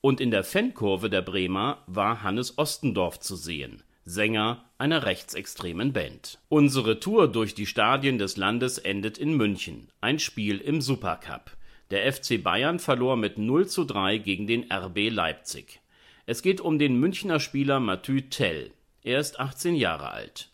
Und 0.00 0.20
in 0.20 0.32
der 0.32 0.42
Fankurve 0.44 1.08
der 1.08 1.22
Bremer 1.22 1.78
war 1.86 2.22
Hannes 2.22 2.58
Ostendorf 2.58 3.20
zu 3.20 3.36
sehen, 3.36 3.84
Sänger 4.04 4.64
einer 4.76 5.06
rechtsextremen 5.06 5.92
Band. 5.92 6.40
Unsere 6.48 6.98
Tour 6.98 7.28
durch 7.28 7.54
die 7.54 7.66
Stadien 7.66 8.18
des 8.18 8.36
Landes 8.36 8.78
endet 8.78 9.16
in 9.16 9.36
München, 9.36 9.88
ein 10.00 10.18
Spiel 10.18 10.58
im 10.58 10.80
Supercup. 10.80 11.52
Der 11.92 12.10
FC 12.10 12.42
Bayern 12.42 12.78
verlor 12.78 13.16
mit 13.16 13.36
0 13.36 13.68
zu 13.68 13.84
3 13.84 14.16
gegen 14.16 14.46
den 14.46 14.72
RB 14.72 15.10
Leipzig. 15.10 15.82
Es 16.24 16.40
geht 16.40 16.62
um 16.62 16.78
den 16.78 16.98
Münchner 16.98 17.38
Spieler 17.38 17.80
Mathieu 17.80 18.22
Tell. 18.30 18.70
Er 19.02 19.20
ist 19.20 19.38
18 19.38 19.74
Jahre 19.74 20.10
alt. 20.10 20.48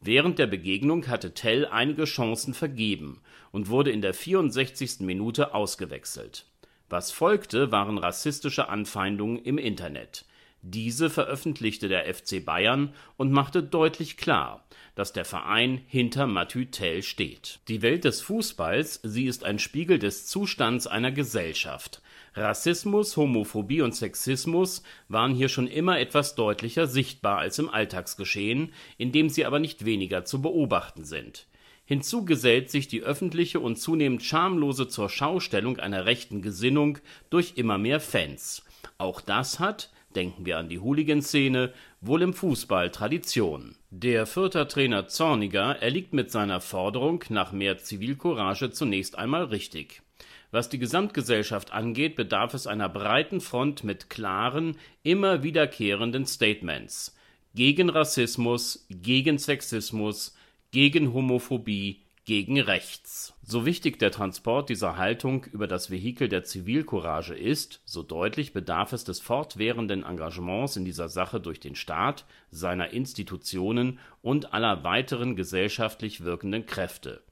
Während 0.00 0.38
der 0.38 0.46
Begegnung 0.46 1.08
hatte 1.08 1.34
Tell 1.34 1.66
einige 1.66 2.04
Chancen 2.04 2.54
vergeben 2.54 3.20
und 3.50 3.70
wurde 3.70 3.90
in 3.90 4.02
der 4.02 4.14
64. 4.14 5.00
Minute 5.00 5.52
ausgewechselt. 5.52 6.46
Was 6.88 7.10
folgte, 7.10 7.72
waren 7.72 7.98
rassistische 7.98 8.68
Anfeindungen 8.68 9.42
im 9.42 9.58
Internet. 9.58 10.24
Diese 10.66 11.10
veröffentlichte 11.10 11.88
der 11.88 12.12
FC 12.12 12.42
Bayern 12.42 12.94
und 13.18 13.30
machte 13.30 13.62
deutlich 13.62 14.16
klar, 14.16 14.64
dass 14.94 15.12
der 15.12 15.26
Verein 15.26 15.82
hinter 15.86 16.26
Mathieu 16.26 16.64
Tell 16.64 17.02
steht. 17.02 17.60
Die 17.68 17.82
Welt 17.82 18.04
des 18.04 18.22
Fußballs, 18.22 19.00
sie 19.02 19.26
ist 19.26 19.44
ein 19.44 19.58
Spiegel 19.58 19.98
des 19.98 20.26
Zustands 20.26 20.86
einer 20.86 21.12
Gesellschaft. 21.12 22.00
Rassismus, 22.32 23.18
Homophobie 23.18 23.82
und 23.82 23.94
Sexismus 23.94 24.82
waren 25.08 25.34
hier 25.34 25.50
schon 25.50 25.66
immer 25.66 26.00
etwas 26.00 26.34
deutlicher 26.34 26.86
sichtbar 26.86 27.36
als 27.36 27.58
im 27.58 27.68
Alltagsgeschehen, 27.68 28.72
in 28.96 29.12
dem 29.12 29.28
sie 29.28 29.44
aber 29.44 29.58
nicht 29.58 29.84
weniger 29.84 30.24
zu 30.24 30.40
beobachten 30.40 31.04
sind. 31.04 31.46
Hinzu 31.84 32.24
gesellt 32.24 32.70
sich 32.70 32.88
die 32.88 33.02
öffentliche 33.02 33.60
und 33.60 33.76
zunehmend 33.76 34.22
schamlose 34.22 34.88
Zurschaustellung 34.88 35.78
einer 35.78 36.06
rechten 36.06 36.40
Gesinnung 36.40 37.00
durch 37.28 37.52
immer 37.56 37.76
mehr 37.76 38.00
Fans. 38.00 38.64
Auch 38.96 39.20
das 39.20 39.60
hat, 39.60 39.90
denken 40.16 40.46
wir 40.46 40.58
an 40.58 40.68
die 40.68 40.80
Hooligan-Szene, 40.80 41.72
wohl 42.00 42.22
im 42.22 42.34
Fußball 42.34 42.90
Tradition. 42.90 43.76
Der 43.90 44.26
Fürther 44.26 44.68
Trainer 44.68 45.08
Zorniger 45.08 45.82
erliegt 45.82 46.12
mit 46.12 46.30
seiner 46.30 46.60
Forderung 46.60 47.24
nach 47.28 47.52
mehr 47.52 47.78
Zivilcourage 47.78 48.70
zunächst 48.70 49.18
einmal 49.18 49.44
richtig. 49.44 50.02
Was 50.50 50.68
die 50.68 50.78
Gesamtgesellschaft 50.78 51.72
angeht, 51.72 52.14
bedarf 52.16 52.54
es 52.54 52.66
einer 52.66 52.88
breiten 52.88 53.40
Front 53.40 53.82
mit 53.82 54.08
klaren, 54.08 54.76
immer 55.02 55.42
wiederkehrenden 55.42 56.26
Statements 56.26 57.16
gegen 57.54 57.88
Rassismus, 57.88 58.86
gegen 58.90 59.38
Sexismus, 59.38 60.36
gegen 60.72 61.12
Homophobie, 61.12 62.03
gegen 62.24 62.58
rechts. 62.60 63.34
So 63.42 63.66
wichtig 63.66 63.98
der 63.98 64.10
Transport 64.10 64.70
dieser 64.70 64.96
Haltung 64.96 65.44
über 65.44 65.66
das 65.66 65.90
Vehikel 65.90 66.28
der 66.28 66.44
Zivilcourage 66.44 67.34
ist, 67.34 67.82
so 67.84 68.02
deutlich 68.02 68.52
bedarf 68.52 68.92
es 68.92 69.04
des 69.04 69.20
fortwährenden 69.20 70.04
Engagements 70.04 70.76
in 70.76 70.84
dieser 70.84 71.08
Sache 71.08 71.40
durch 71.40 71.60
den 71.60 71.74
Staat, 71.74 72.24
seiner 72.50 72.90
Institutionen 72.90 73.98
und 74.22 74.54
aller 74.54 74.84
weiteren 74.84 75.36
gesellschaftlich 75.36 76.24
wirkenden 76.24 76.64
Kräfte. 76.64 77.22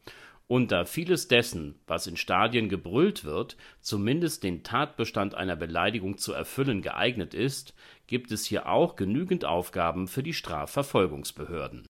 Und 0.47 0.71
da 0.71 0.85
vieles 0.85 1.29
dessen, 1.29 1.77
was 1.87 2.07
in 2.07 2.19
Stadien 2.19 2.69
gebrüllt 2.69 3.25
wird, 3.25 3.57
zumindest 3.81 4.43
den 4.43 4.63
Tatbestand 4.63 5.35
einer 5.35 5.57
Beleidigung 5.57 6.19
zu 6.19 6.35
erfüllen 6.35 6.83
geeignet 6.83 7.33
ist, 7.33 7.73
gibt 8.07 8.31
es 8.33 8.45
hier 8.45 8.69
auch 8.69 8.97
genügend 8.97 9.47
Aufgaben 9.47 10.09
für 10.09 10.23
die 10.23 10.35
Strafverfolgungsbehörden. 10.35 11.87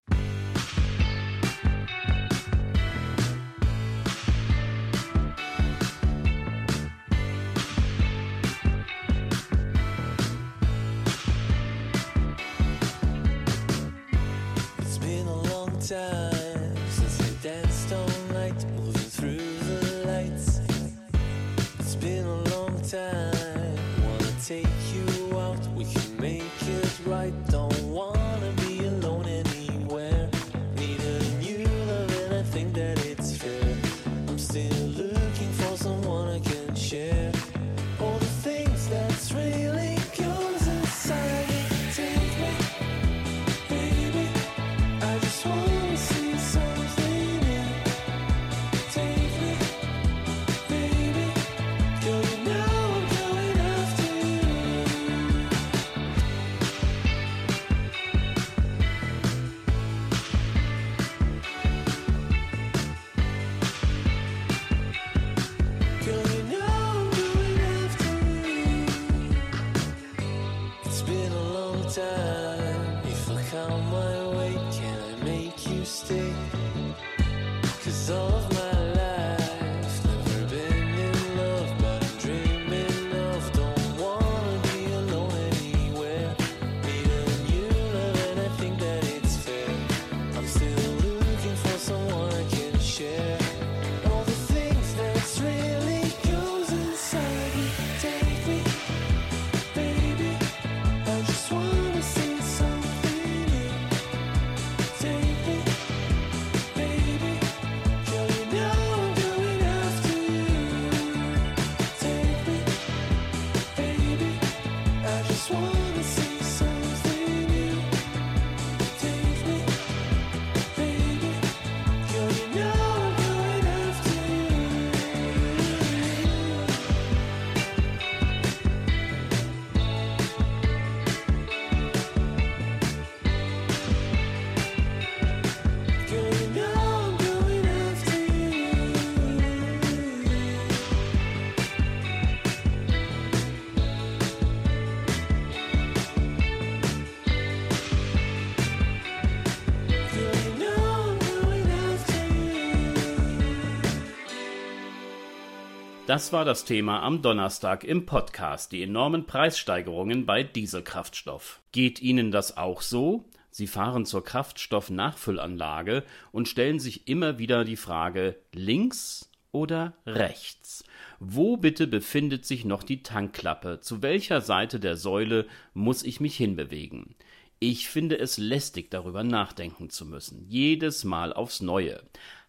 Das 156.13 156.31
war 156.31 156.45
das 156.45 156.63
Thema 156.63 157.01
am 157.01 157.23
Donnerstag 157.23 157.83
im 157.83 158.05
Podcast, 158.05 158.71
die 158.71 158.83
enormen 158.83 159.25
Preissteigerungen 159.25 160.27
bei 160.27 160.43
Dieselkraftstoff. 160.43 161.59
Geht 161.71 162.03
Ihnen 162.03 162.29
das 162.29 162.55
auch 162.55 162.83
so? 162.83 163.25
Sie 163.49 163.65
fahren 163.65 164.05
zur 164.05 164.23
Kraftstoffnachfüllanlage 164.23 166.03
und 166.31 166.47
stellen 166.47 166.79
sich 166.79 167.07
immer 167.07 167.39
wieder 167.39 167.65
die 167.65 167.77
Frage 167.77 168.35
links 168.53 169.31
oder 169.51 169.93
rechts. 170.05 170.83
Wo 171.19 171.57
bitte 171.57 171.87
befindet 171.87 172.45
sich 172.45 172.63
noch 172.63 172.83
die 172.83 173.01
Tankklappe? 173.01 173.79
Zu 173.81 174.03
welcher 174.03 174.41
Seite 174.41 174.79
der 174.79 174.97
Säule 174.97 175.47
muss 175.73 176.03
ich 176.03 176.19
mich 176.19 176.37
hinbewegen? 176.37 177.15
Ich 177.57 177.87
finde 177.87 178.19
es 178.19 178.37
lästig, 178.37 178.91
darüber 178.91 179.23
nachdenken 179.23 179.89
zu 179.89 180.05
müssen. 180.05 180.45
Jedes 180.47 181.05
Mal 181.05 181.33
aufs 181.33 181.61
Neue. 181.61 182.03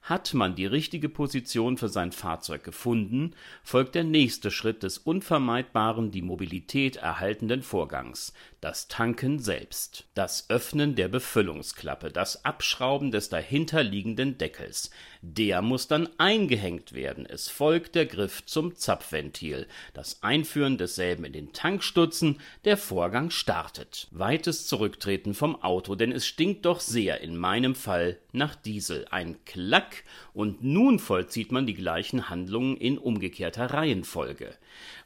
Hat 0.04 0.34
man 0.34 0.54
die 0.54 0.66
richtige 0.66 1.08
Position 1.08 1.78
für 1.78 1.88
sein 1.88 2.12
Fahrzeug 2.12 2.62
gefunden, 2.62 3.34
folgt 3.62 3.94
der 3.94 4.04
nächste 4.04 4.50
Schritt 4.50 4.82
des 4.82 4.98
unvermeidbaren 4.98 6.10
die 6.10 6.20
Mobilität 6.20 6.96
erhaltenden 6.96 7.62
Vorgangs, 7.62 8.34
das 8.60 8.86
Tanken 8.88 9.38
selbst, 9.38 10.04
das 10.12 10.50
Öffnen 10.50 10.94
der 10.94 11.08
Befüllungsklappe, 11.08 12.10
das 12.10 12.44
Abschrauben 12.44 13.12
des 13.12 13.30
dahinterliegenden 13.30 14.36
Deckels. 14.36 14.90
Der 15.22 15.62
muss 15.62 15.88
dann 15.88 16.10
eingehängt 16.18 16.92
werden. 16.92 17.24
Es 17.24 17.48
folgt 17.48 17.94
der 17.94 18.04
Griff 18.04 18.44
zum 18.44 18.76
Zapfventil, 18.76 19.66
das 19.94 20.22
Einführen 20.22 20.76
desselben 20.76 21.24
in 21.24 21.32
den 21.32 21.54
Tankstutzen, 21.54 22.40
der 22.66 22.76
Vorgang 22.76 23.30
startet. 23.30 24.08
Weites 24.10 24.66
Zurücktreten 24.66 25.32
vom 25.32 25.62
Auto, 25.62 25.94
denn 25.94 26.12
es 26.12 26.26
stinkt 26.26 26.66
doch 26.66 26.80
sehr, 26.80 27.22
in 27.22 27.38
meinem 27.38 27.74
Fall, 27.74 28.18
nach 28.32 28.54
Diesel. 28.54 29.06
Ein 29.10 29.42
Klack 29.46 29.93
und 30.32 30.64
nun 30.64 30.98
vollzieht 30.98 31.52
man 31.52 31.66
die 31.66 31.74
gleichen 31.74 32.28
Handlungen 32.28 32.76
in 32.76 32.98
umgekehrter 32.98 33.66
Reihenfolge. 33.66 34.56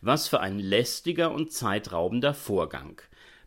Was 0.00 0.28
für 0.28 0.40
ein 0.40 0.58
lästiger 0.58 1.32
und 1.32 1.52
zeitraubender 1.52 2.34
Vorgang. 2.34 3.00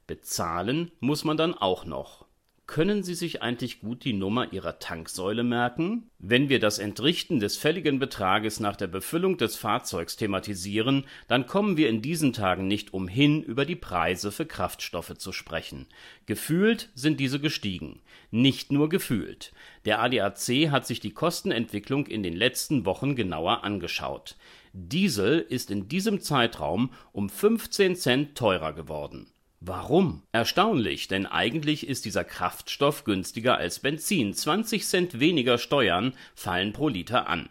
Bezahlen 0.08 0.91
muss 0.99 1.23
man 1.23 1.38
dann 1.38 1.54
auch 1.54 1.86
noch. 1.86 2.21
Können 2.67 3.04
Sie 3.04 3.15
sich 3.15 3.41
eigentlich 3.41 3.82
gut 3.82 4.06
die 4.06 4.13
Nummer 4.13 4.54
Ihrer 4.54 4.80
Tanksäule 4.80 5.43
merken? 5.43 6.10
Wenn 6.19 6.47
wir 6.47 6.60
das 6.60 6.80
Entrichten 6.80 7.41
des 7.41 7.58
fälligen 7.58 8.00
Betrages 8.00 8.62
nach 8.62 8.78
der 8.78 8.88
Befüllung 8.88 9.36
des 9.38 9.58
Fahrzeugs 9.58 10.15
thematisieren, 10.15 11.06
dann 11.28 11.47
kommen 11.47 11.76
wir 11.76 11.89
in 11.89 12.02
diesen 12.02 12.32
Tagen 12.32 12.67
nicht 12.67 12.93
umhin, 12.93 13.43
über 13.43 13.65
die 13.65 13.76
Preise 13.76 14.32
für 14.32 14.45
Kraftstoffe 14.45 15.17
zu 15.17 15.34
sprechen. 15.34 15.88
Gefühlt 16.28 16.89
sind 16.95 17.19
diese 17.19 17.41
gestiegen. 17.41 18.02
Nicht 18.30 18.71
nur 18.71 18.88
gefühlt. 18.88 19.52
Der 19.84 20.02
ADAC 20.02 20.71
hat 20.71 20.88
sich 20.88 21.02
die 21.02 21.13
Kostenentwicklung 21.13 22.08
in 22.08 22.24
den 22.24 22.38
letzten 22.38 22.86
Wochen 22.86 23.17
genauer 23.17 23.65
angeschaut. 23.65 24.38
Diesel 24.71 25.39
ist 25.39 25.71
in 25.71 25.89
diesem 25.89 26.21
Zeitraum 26.21 26.93
um 27.12 27.28
15 27.30 27.97
Cent 27.97 28.38
teurer 28.38 28.71
geworden. 28.71 29.28
Warum? 29.63 30.24
Erstaunlich, 30.32 31.08
denn 31.08 31.28
eigentlich 31.28 31.86
ist 31.86 32.06
dieser 32.06 32.24
Kraftstoff 32.24 33.04
günstiger 33.04 33.58
als 33.58 33.78
Benzin. 33.78 34.34
20 34.34 34.88
Cent 34.88 35.19
weniger 35.19 35.60
Steuern 35.60 36.13
fallen 36.34 36.74
pro 36.74 36.88
Liter 36.88 37.28
an. 37.28 37.47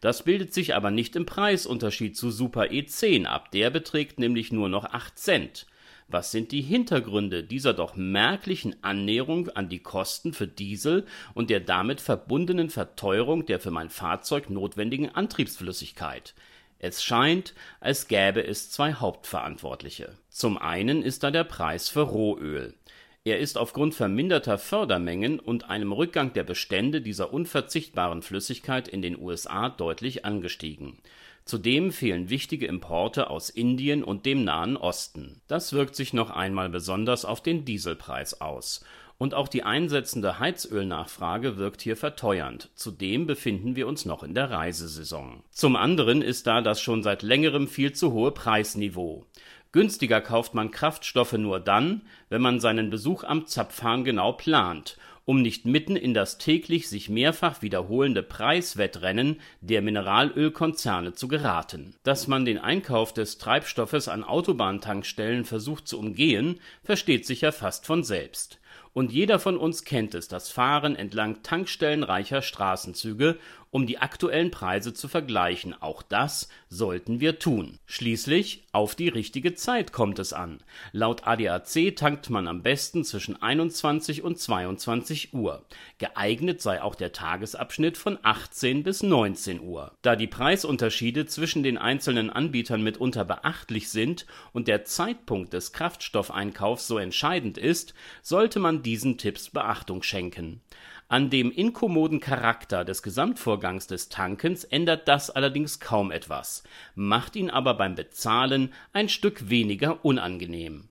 Das 0.00 0.24
bildet 0.24 0.52
sich 0.52 0.74
aber 0.74 0.90
nicht 0.90 1.14
im 1.14 1.24
Preisunterschied 1.24 2.16
zu 2.16 2.32
Super 2.32 2.62
E10 2.62 3.26
ab. 3.26 3.52
Der 3.52 3.70
beträgt 3.70 4.18
nämlich 4.18 4.50
nur 4.50 4.68
noch 4.68 4.86
8 4.86 5.16
Cent. 5.16 5.66
Was 6.08 6.32
sind 6.32 6.50
die 6.50 6.62
Hintergründe 6.62 7.44
dieser 7.44 7.74
doch 7.74 7.94
merklichen 7.94 8.74
Annäherung 8.82 9.48
an 9.50 9.68
die 9.68 9.78
Kosten 9.78 10.32
für 10.32 10.48
Diesel 10.48 11.06
und 11.32 11.48
der 11.48 11.60
damit 11.60 12.00
verbundenen 12.00 12.70
Verteuerung 12.70 13.46
der 13.46 13.60
für 13.60 13.70
mein 13.70 13.88
Fahrzeug 13.88 14.50
notwendigen 14.50 15.10
Antriebsflüssigkeit? 15.10 16.34
Es 16.80 17.04
scheint, 17.04 17.54
als 17.78 18.08
gäbe 18.08 18.44
es 18.44 18.68
zwei 18.72 18.94
Hauptverantwortliche. 18.94 20.18
Zum 20.32 20.56
einen 20.56 21.02
ist 21.02 21.22
da 21.22 21.30
der 21.30 21.44
Preis 21.44 21.90
für 21.90 22.00
Rohöl. 22.00 22.74
Er 23.22 23.38
ist 23.38 23.58
aufgrund 23.58 23.94
verminderter 23.94 24.56
Fördermengen 24.56 25.38
und 25.38 25.68
einem 25.68 25.92
Rückgang 25.92 26.32
der 26.32 26.42
Bestände 26.42 27.02
dieser 27.02 27.34
unverzichtbaren 27.34 28.22
Flüssigkeit 28.22 28.88
in 28.88 29.02
den 29.02 29.20
USA 29.20 29.68
deutlich 29.68 30.24
angestiegen. 30.24 30.98
Zudem 31.44 31.92
fehlen 31.92 32.30
wichtige 32.30 32.66
Importe 32.66 33.28
aus 33.28 33.50
Indien 33.50 34.02
und 34.02 34.24
dem 34.24 34.42
Nahen 34.42 34.78
Osten. 34.78 35.42
Das 35.48 35.74
wirkt 35.74 35.94
sich 35.94 36.14
noch 36.14 36.30
einmal 36.30 36.70
besonders 36.70 37.26
auf 37.26 37.42
den 37.42 37.66
Dieselpreis 37.66 38.40
aus. 38.40 38.82
Und 39.18 39.34
auch 39.34 39.46
die 39.46 39.62
einsetzende 39.62 40.40
Heizölnachfrage 40.40 41.56
wirkt 41.56 41.82
hier 41.82 41.96
verteuernd. 41.96 42.70
Zudem 42.74 43.26
befinden 43.26 43.76
wir 43.76 43.86
uns 43.86 44.04
noch 44.04 44.22
in 44.22 44.34
der 44.34 44.50
Reisesaison. 44.50 45.44
Zum 45.50 45.76
anderen 45.76 46.22
ist 46.22 46.46
da 46.46 46.60
das 46.60 46.80
schon 46.80 47.02
seit 47.02 47.22
längerem 47.22 47.68
viel 47.68 47.92
zu 47.92 48.12
hohe 48.12 48.32
Preisniveau. 48.32 49.26
Günstiger 49.72 50.20
kauft 50.20 50.54
man 50.54 50.70
Kraftstoffe 50.70 51.32
nur 51.32 51.58
dann, 51.58 52.02
wenn 52.28 52.42
man 52.42 52.60
seinen 52.60 52.90
Besuch 52.90 53.24
am 53.24 53.46
Zapfhahn 53.46 54.04
genau 54.04 54.32
plant 54.32 54.98
um 55.24 55.40
nicht 55.40 55.66
mitten 55.66 55.96
in 55.96 56.14
das 56.14 56.38
täglich 56.38 56.88
sich 56.88 57.08
mehrfach 57.08 57.62
wiederholende 57.62 58.22
Preiswettrennen 58.22 59.40
der 59.60 59.82
Mineralölkonzerne 59.82 61.12
zu 61.12 61.28
geraten. 61.28 61.94
Dass 62.02 62.26
man 62.26 62.44
den 62.44 62.58
Einkauf 62.58 63.12
des 63.12 63.38
Treibstoffes 63.38 64.08
an 64.08 64.24
Autobahntankstellen 64.24 65.44
versucht 65.44 65.86
zu 65.86 65.98
umgehen, 65.98 66.60
versteht 66.82 67.26
sich 67.26 67.42
ja 67.42 67.52
fast 67.52 67.86
von 67.86 68.02
selbst 68.02 68.58
und 68.92 69.12
jeder 69.12 69.38
von 69.38 69.56
uns 69.56 69.84
kennt 69.84 70.14
es, 70.14 70.28
das 70.28 70.50
Fahren 70.50 70.96
entlang 70.96 71.42
tankstellenreicher 71.42 72.42
Straßenzüge, 72.42 73.38
um 73.72 73.86
die 73.86 73.98
aktuellen 73.98 74.50
Preise 74.50 74.92
zu 74.92 75.08
vergleichen. 75.08 75.74
Auch 75.80 76.02
das 76.02 76.50
sollten 76.68 77.20
wir 77.20 77.38
tun. 77.38 77.78
Schließlich 77.86 78.66
auf 78.70 78.94
die 78.94 79.08
richtige 79.08 79.54
Zeit 79.54 79.92
kommt 79.92 80.18
es 80.18 80.34
an. 80.34 80.62
Laut 80.92 81.26
ADAC 81.26 81.96
tankt 81.96 82.28
man 82.28 82.48
am 82.48 82.62
besten 82.62 83.02
zwischen 83.02 83.40
21 83.40 84.22
und 84.22 84.38
22 84.38 85.32
Uhr. 85.32 85.64
Geeignet 85.96 86.60
sei 86.60 86.82
auch 86.82 86.94
der 86.94 87.12
Tagesabschnitt 87.12 87.96
von 87.96 88.18
18 88.22 88.82
bis 88.82 89.02
19 89.02 89.60
Uhr. 89.62 89.92
Da 90.02 90.16
die 90.16 90.26
Preisunterschiede 90.26 91.24
zwischen 91.24 91.62
den 91.62 91.78
einzelnen 91.78 92.28
Anbietern 92.28 92.82
mitunter 92.82 93.24
beachtlich 93.24 93.88
sind 93.88 94.26
und 94.52 94.68
der 94.68 94.84
Zeitpunkt 94.84 95.54
des 95.54 95.72
Kraftstoffeinkaufs 95.72 96.86
so 96.86 96.98
entscheidend 96.98 97.56
ist, 97.56 97.94
sollte 98.20 98.60
man 98.62 98.82
diesen 98.82 99.18
Tipps 99.18 99.50
Beachtung 99.50 100.02
schenken. 100.02 100.62
An 101.08 101.28
dem 101.28 101.50
inkommoden 101.52 102.20
Charakter 102.20 102.86
des 102.86 103.02
Gesamtvorgangs 103.02 103.86
des 103.86 104.08
Tankens 104.08 104.64
ändert 104.64 105.08
das 105.08 105.28
allerdings 105.28 105.78
kaum 105.78 106.10
etwas, 106.10 106.62
macht 106.94 107.36
ihn 107.36 107.50
aber 107.50 107.74
beim 107.74 107.94
Bezahlen 107.94 108.72
ein 108.94 109.10
Stück 109.10 109.50
weniger 109.50 110.02
unangenehm. 110.04 110.88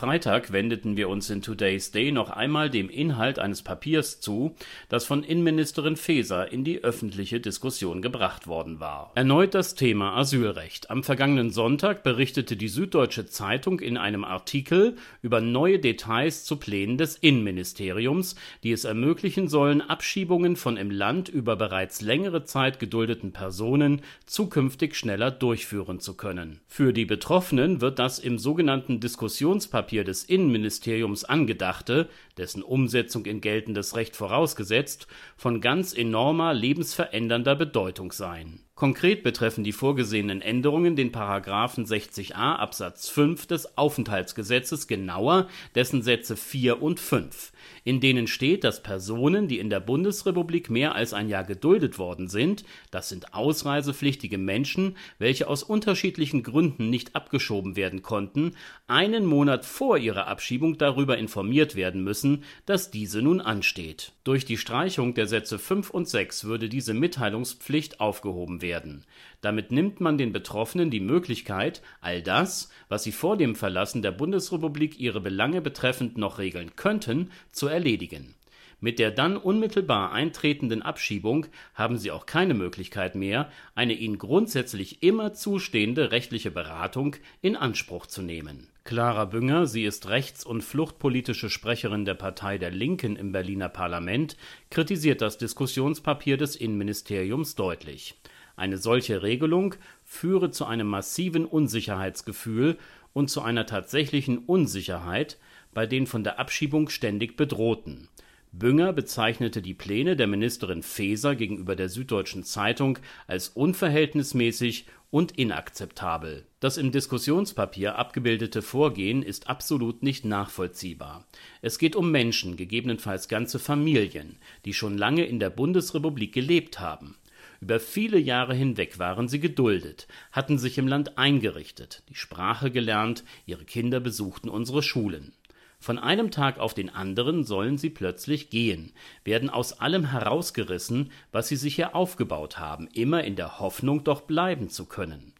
Freitag 0.00 0.50
wendeten 0.50 0.96
wir 0.96 1.10
uns 1.10 1.28
in 1.28 1.42
Today's 1.42 1.90
Day 1.90 2.10
noch 2.10 2.30
einmal 2.30 2.70
dem 2.70 2.88
Inhalt 2.88 3.38
eines 3.38 3.60
Papiers 3.60 4.18
zu, 4.18 4.54
das 4.88 5.04
von 5.04 5.22
Innenministerin 5.22 5.94
Faeser 5.94 6.50
in 6.50 6.64
die 6.64 6.82
öffentliche 6.82 7.38
Diskussion 7.38 8.00
gebracht 8.00 8.46
worden 8.46 8.80
war. 8.80 9.12
Erneut 9.14 9.52
das 9.52 9.74
Thema 9.74 10.16
Asylrecht. 10.16 10.88
Am 10.88 11.02
vergangenen 11.04 11.50
Sonntag 11.50 12.02
berichtete 12.02 12.56
die 12.56 12.68
Süddeutsche 12.68 13.26
Zeitung 13.26 13.78
in 13.78 13.98
einem 13.98 14.24
Artikel 14.24 14.96
über 15.20 15.42
neue 15.42 15.78
Details 15.78 16.44
zu 16.44 16.56
Plänen 16.56 16.96
des 16.96 17.16
Innenministeriums, 17.16 18.36
die 18.62 18.72
es 18.72 18.84
ermöglichen 18.84 19.48
sollen, 19.48 19.82
Abschiebungen 19.82 20.56
von 20.56 20.78
im 20.78 20.90
Land 20.90 21.28
über 21.28 21.56
bereits 21.56 22.00
längere 22.00 22.44
Zeit 22.44 22.80
geduldeten 22.80 23.32
Personen 23.32 24.00
zukünftig 24.24 24.94
schneller 24.94 25.30
durchführen 25.30 26.00
zu 26.00 26.16
können. 26.16 26.60
Für 26.66 26.94
die 26.94 27.04
Betroffenen 27.04 27.82
wird 27.82 27.98
das 27.98 28.18
im 28.18 28.38
sogenannten 28.38 29.00
Diskussionspapier 29.00 29.89
Papier 29.90 30.04
des 30.04 30.22
Innenministeriums 30.22 31.24
angedachte, 31.24 32.08
dessen 32.36 32.62
Umsetzung 32.62 33.26
in 33.26 33.40
geltendes 33.40 33.96
Recht 33.96 34.14
vorausgesetzt, 34.14 35.08
von 35.36 35.60
ganz 35.60 35.92
enormer 35.92 36.54
lebensverändernder 36.54 37.56
Bedeutung 37.56 38.12
sein 38.12 38.60
Konkret 38.80 39.22
betreffen 39.22 39.62
die 39.62 39.72
vorgesehenen 39.72 40.40
Änderungen 40.40 40.96
den 40.96 41.12
Paragraphen 41.12 41.84
60a 41.84 42.32
Absatz 42.32 43.10
5 43.10 43.44
des 43.44 43.76
Aufenthaltsgesetzes, 43.76 44.86
genauer 44.86 45.48
dessen 45.74 46.00
Sätze 46.00 46.34
4 46.34 46.80
und 46.80 46.98
5, 46.98 47.52
in 47.84 48.00
denen 48.00 48.26
steht, 48.26 48.64
dass 48.64 48.82
Personen, 48.82 49.48
die 49.48 49.58
in 49.58 49.68
der 49.68 49.80
Bundesrepublik 49.80 50.70
mehr 50.70 50.94
als 50.94 51.12
ein 51.12 51.28
Jahr 51.28 51.44
geduldet 51.44 51.98
worden 51.98 52.28
sind, 52.28 52.64
das 52.90 53.10
sind 53.10 53.34
ausreisepflichtige 53.34 54.38
Menschen, 54.38 54.96
welche 55.18 55.48
aus 55.48 55.62
unterschiedlichen 55.62 56.42
Gründen 56.42 56.88
nicht 56.88 57.14
abgeschoben 57.14 57.76
werden 57.76 58.00
konnten, 58.00 58.52
einen 58.86 59.26
Monat 59.26 59.66
vor 59.66 59.98
ihrer 59.98 60.26
Abschiebung 60.26 60.78
darüber 60.78 61.18
informiert 61.18 61.76
werden 61.76 62.02
müssen, 62.02 62.44
dass 62.64 62.90
diese 62.90 63.20
nun 63.20 63.42
ansteht. 63.42 64.12
Durch 64.24 64.46
die 64.46 64.56
Streichung 64.56 65.12
der 65.12 65.26
Sätze 65.26 65.58
5 65.58 65.90
und 65.90 66.08
6 66.08 66.44
würde 66.44 66.70
diese 66.70 66.94
Mitteilungspflicht 66.94 68.00
aufgehoben 68.00 68.62
werden. 68.70 69.04
Damit 69.40 69.72
nimmt 69.72 70.00
man 70.00 70.16
den 70.16 70.32
Betroffenen 70.32 70.90
die 70.90 71.00
Möglichkeit, 71.00 71.82
all 72.00 72.22
das, 72.22 72.70
was 72.88 73.02
sie 73.02 73.12
vor 73.12 73.36
dem 73.36 73.56
Verlassen 73.56 74.00
der 74.00 74.12
Bundesrepublik 74.12 75.00
ihre 75.00 75.20
Belange 75.20 75.60
betreffend 75.60 76.16
noch 76.16 76.38
regeln 76.38 76.76
könnten, 76.76 77.30
zu 77.50 77.66
erledigen. 77.66 78.34
Mit 78.80 78.98
der 78.98 79.10
dann 79.10 79.36
unmittelbar 79.36 80.12
eintretenden 80.12 80.82
Abschiebung 80.82 81.46
haben 81.74 81.98
sie 81.98 82.10
auch 82.10 82.24
keine 82.24 82.54
Möglichkeit 82.54 83.14
mehr, 83.14 83.50
eine 83.74 83.92
ihnen 83.92 84.16
grundsätzlich 84.16 85.02
immer 85.02 85.34
zustehende 85.34 86.12
rechtliche 86.12 86.50
Beratung 86.50 87.16
in 87.42 87.56
Anspruch 87.56 88.06
zu 88.06 88.22
nehmen. 88.22 88.68
Clara 88.84 89.26
Bünger, 89.26 89.66
sie 89.66 89.84
ist 89.84 90.08
rechts- 90.08 90.46
und 90.46 90.62
fluchtpolitische 90.62 91.50
Sprecherin 91.50 92.06
der 92.06 92.14
Partei 92.14 92.56
der 92.56 92.70
Linken 92.70 93.16
im 93.16 93.32
Berliner 93.32 93.68
Parlament, 93.68 94.36
kritisiert 94.70 95.20
das 95.20 95.36
Diskussionspapier 95.36 96.38
des 96.38 96.56
Innenministeriums 96.56 97.54
deutlich. 97.56 98.14
Eine 98.60 98.76
solche 98.76 99.22
Regelung 99.22 99.74
führe 100.04 100.50
zu 100.50 100.66
einem 100.66 100.86
massiven 100.86 101.46
Unsicherheitsgefühl 101.46 102.76
und 103.14 103.30
zu 103.30 103.40
einer 103.40 103.64
tatsächlichen 103.64 104.36
Unsicherheit 104.36 105.38
bei 105.72 105.86
den 105.86 106.06
von 106.06 106.24
der 106.24 106.38
Abschiebung 106.38 106.90
ständig 106.90 107.38
Bedrohten 107.38 108.10
Bünger 108.52 108.92
bezeichnete 108.92 109.62
die 109.62 109.74
Pläne 109.74 110.16
der 110.16 110.26
Ministerin 110.26 110.82
Faeser 110.82 111.36
gegenüber 111.36 111.76
der 111.76 111.88
Süddeutschen 111.88 112.42
Zeitung 112.42 112.98
als 113.28 113.48
unverhältnismäßig 113.48 114.86
und 115.12 115.38
inakzeptabel. 115.38 116.44
Das 116.58 116.76
im 116.76 116.90
Diskussionspapier 116.90 117.96
abgebildete 117.96 118.60
Vorgehen 118.60 119.22
ist 119.22 119.48
absolut 119.48 120.02
nicht 120.02 120.24
nachvollziehbar. 120.24 121.26
Es 121.62 121.78
geht 121.78 121.94
um 121.94 122.10
Menschen, 122.10 122.56
gegebenenfalls 122.56 123.28
ganze 123.28 123.60
Familien, 123.60 124.38
die 124.64 124.74
schon 124.74 124.98
lange 124.98 125.24
in 125.24 125.38
der 125.38 125.50
Bundesrepublik 125.50 126.32
gelebt 126.32 126.80
haben. 126.80 127.16
Über 127.60 127.78
viele 127.78 128.18
Jahre 128.18 128.54
hinweg 128.54 128.98
waren 128.98 129.28
sie 129.28 129.40
geduldet, 129.40 130.08
hatten 130.32 130.58
sich 130.58 130.78
im 130.78 130.88
Land 130.88 131.18
eingerichtet, 131.18 132.02
die 132.08 132.14
Sprache 132.14 132.70
gelernt, 132.70 133.24
ihre 133.46 133.64
Kinder 133.64 134.00
besuchten 134.00 134.48
unsere 134.48 134.82
Schulen 134.82 135.32
von 135.80 135.98
einem 135.98 136.30
Tag 136.30 136.58
auf 136.58 136.74
den 136.74 136.90
anderen 136.90 137.42
sollen 137.42 137.78
sie 137.78 137.88
plötzlich 137.88 138.50
gehen, 138.50 138.92
werden 139.24 139.48
aus 139.48 139.80
allem 139.80 140.10
herausgerissen, 140.10 141.10
was 141.32 141.48
sie 141.48 141.56
sich 141.56 141.74
hier 141.74 141.96
aufgebaut 141.96 142.58
haben, 142.58 142.86
immer 142.92 143.24
in 143.24 143.34
der 143.34 143.58
Hoffnung, 143.58 144.04
doch 144.04 144.20
bleiben 144.20 144.68
zu 144.68 144.84
können. 144.84 145.32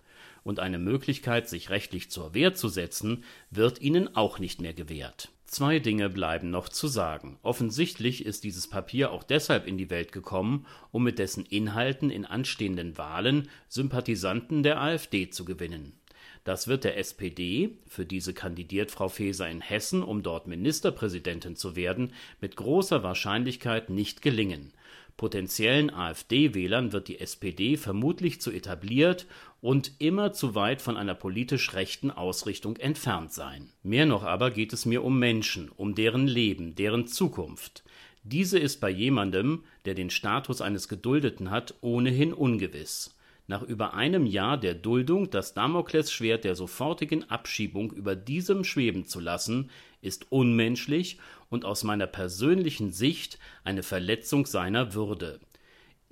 Und 0.43 0.59
eine 0.59 0.79
Möglichkeit, 0.79 1.47
sich 1.51 1.69
rechtlich 1.69 2.11
zur 2.11 2.33
Wehr 2.33 2.55
zu 2.55 2.69
setzen, 2.69 3.25
wird 3.51 3.83
ihnen 3.83 4.17
auch 4.17 4.39
nicht 4.39 4.63
mehr 4.63 4.73
gewährt. 4.73 5.29
Zwei 5.51 5.81
Dinge 5.81 6.09
bleiben 6.09 6.51
noch 6.51 6.69
zu 6.69 6.87
sagen. 6.87 7.37
Offensichtlich 7.43 8.25
ist 8.25 8.45
dieses 8.45 8.69
Papier 8.69 9.11
auch 9.11 9.25
deshalb 9.25 9.67
in 9.67 9.79
die 9.79 9.91
Welt 9.91 10.13
gekommen, 10.13 10.65
um 10.93 11.03
mit 11.03 11.19
dessen 11.19 11.45
Inhalten 11.45 12.09
in 12.09 12.25
anstehenden 12.25 12.97
Wahlen 12.97 13.49
Sympathisanten 13.67 14.63
der 14.63 14.81
AfD 14.81 15.29
zu 15.29 15.45
gewinnen. 15.45 15.99
Das 16.45 16.69
wird 16.69 16.85
der 16.85 16.97
SPD, 16.99 17.79
für 17.89 18.07
diese 18.07 18.33
kandidiert 18.33 18.93
Frau 18.93 19.09
Faeser 19.09 19.51
in 19.51 19.61
Hessen, 19.61 20.05
um 20.05 20.23
dort 20.23 20.47
Ministerpräsidentin 20.47 21.57
zu 21.57 21.75
werden, 21.75 22.13
mit 22.41 22.55
großer 22.55 23.03
Wahrscheinlichkeit 23.03 23.91
nicht 23.91 24.23
gelingen. 24.23 24.73
Potenziellen 25.17 25.91
AfD-Wählern 25.91 26.93
wird 26.93 27.09
die 27.09 27.19
SPD 27.19 27.77
vermutlich 27.77 28.41
zu 28.41 28.53
etabliert 28.53 29.27
und 29.61 29.93
immer 29.99 30.33
zu 30.33 30.55
weit 30.55 30.81
von 30.83 30.97
einer 30.97 31.15
politisch 31.15 31.75
rechten 31.75 32.11
Ausrichtung 32.11 32.77
entfernt 32.77 33.33
sein. 33.33 33.71
Mehr 33.83 34.07
noch 34.07 34.23
aber 34.23 34.51
geht 34.51 34.73
es 34.73 34.87
mir 34.87 35.05
um 35.05 35.19
Menschen, 35.19 35.69
um 35.69 35.95
deren 35.95 36.27
Leben, 36.27 36.75
deren 36.75 37.07
Zukunft. 37.07 37.85
Diese 38.23 38.59
ist 38.59 38.81
bei 38.81 38.91
jemandem, 38.91 39.65
der 39.85 39.95
den 39.95 40.11
Status 40.11 40.61
eines 40.61 40.89
Geduldeten 40.89 41.51
hat, 41.51 41.75
ohnehin 41.81 42.33
ungewiss 42.33 43.15
nach 43.51 43.63
über 43.63 43.95
einem 43.95 44.27
Jahr 44.27 44.57
der 44.57 44.75
Duldung 44.75 45.29
das 45.29 45.55
Damoklesschwert 45.55 46.45
der 46.45 46.55
sofortigen 46.55 47.29
Abschiebung 47.29 47.91
über 47.91 48.15
diesem 48.15 48.63
schweben 48.63 49.07
zu 49.07 49.19
lassen, 49.19 49.71
ist 50.01 50.31
unmenschlich 50.31 51.19
und 51.51 51.65
aus 51.65 51.83
meiner 51.83 52.07
persönlichen 52.07 52.93
Sicht 52.93 53.41
eine 53.65 53.83
Verletzung 53.83 54.47
seiner 54.47 54.95
Würde. 54.95 55.41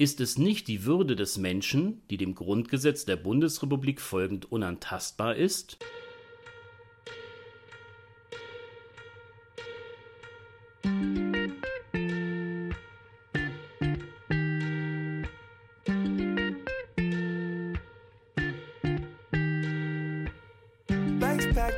Ist 0.01 0.21
es 0.21 0.39
nicht 0.39 0.69
die 0.69 0.85
Würde 0.85 1.17
des 1.17 1.39
Menschen, 1.39 2.03
die 2.09 2.19
dem 2.19 2.37
Grundgesetz 2.37 3.05
der 3.05 3.17
Bundesrepublik 3.17 4.01
folgend 4.01 4.51
unantastbar 4.51 5.35
ist? 5.35 5.77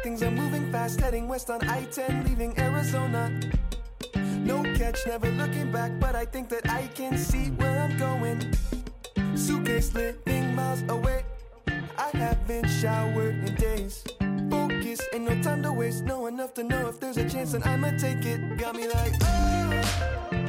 Things 0.02 0.22
are 0.22 0.30
moving 0.30 0.70
fast, 0.72 1.00
heading 1.00 1.28
west 1.28 1.50
on 1.50 1.60
I 1.62 1.86
10, 1.90 2.24
leaving 2.24 2.56
Arizona. 2.58 3.30
No 4.50 4.64
catch, 4.74 5.06
never 5.06 5.30
looking 5.30 5.70
back, 5.70 5.92
but 6.00 6.16
I 6.16 6.24
think 6.24 6.48
that 6.48 6.68
I 6.68 6.88
can 6.88 7.16
see 7.16 7.50
where 7.50 7.78
I'm 7.78 7.96
going. 7.96 8.52
Suitcase 9.36 9.94
living 9.94 10.56
miles 10.56 10.82
away. 10.88 11.22
I 11.96 12.10
haven't 12.14 12.66
showered 12.66 13.36
in 13.46 13.54
days. 13.54 14.02
Focus, 14.50 15.00
ain't 15.14 15.30
no 15.30 15.40
time 15.40 15.62
to 15.62 15.72
waste. 15.72 16.02
Know 16.02 16.26
enough 16.26 16.52
to 16.54 16.64
know 16.64 16.88
if 16.88 16.98
there's 16.98 17.16
a 17.16 17.30
chance, 17.30 17.54
and 17.54 17.62
I'ma 17.62 17.92
take 17.96 18.24
it. 18.26 18.58
Got 18.58 18.74
me 18.74 18.88
like, 18.88 19.12
oh. 19.22 20.39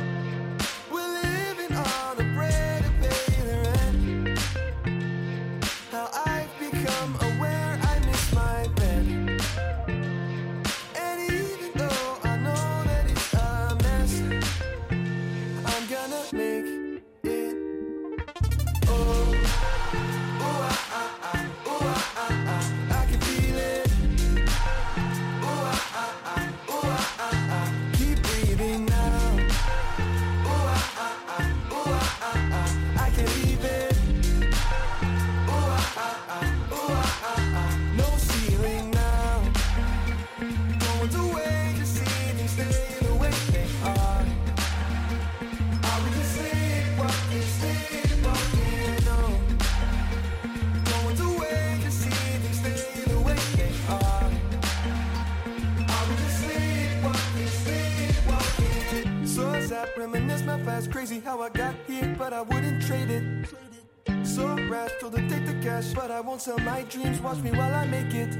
Sell 66.42 66.58
my 66.60 66.82
dreams. 66.90 67.22
Watch 67.22 67.38
me 67.38 67.52
while 67.52 67.74
I 67.76 67.86
make 67.86 68.16
it. 68.16 68.36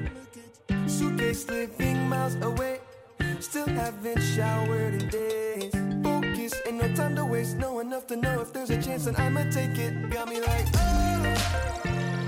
Suitcase 0.88 1.48
living 1.48 2.10
miles 2.10 2.36
away, 2.42 2.80
still 3.40 3.68
haven't 3.68 4.22
showered 4.22 4.96
in 5.00 5.08
days. 5.10 5.72
Focus, 6.02 6.54
ain't 6.66 6.82
no 6.82 6.92
time 6.96 7.16
to 7.16 7.26
waste. 7.26 7.58
Know 7.58 7.80
enough 7.80 8.08
to 8.08 8.16
know 8.16 8.42
if 8.42 8.52
there's 8.54 8.72
a 8.72 8.82
chance, 8.82 9.06
and 9.06 9.16
I'ma 9.18 9.44
take 9.52 9.78
it. 9.78 10.10
Got 10.10 10.30
me 10.30 10.42
like, 10.42 10.66
oh. 10.78 12.21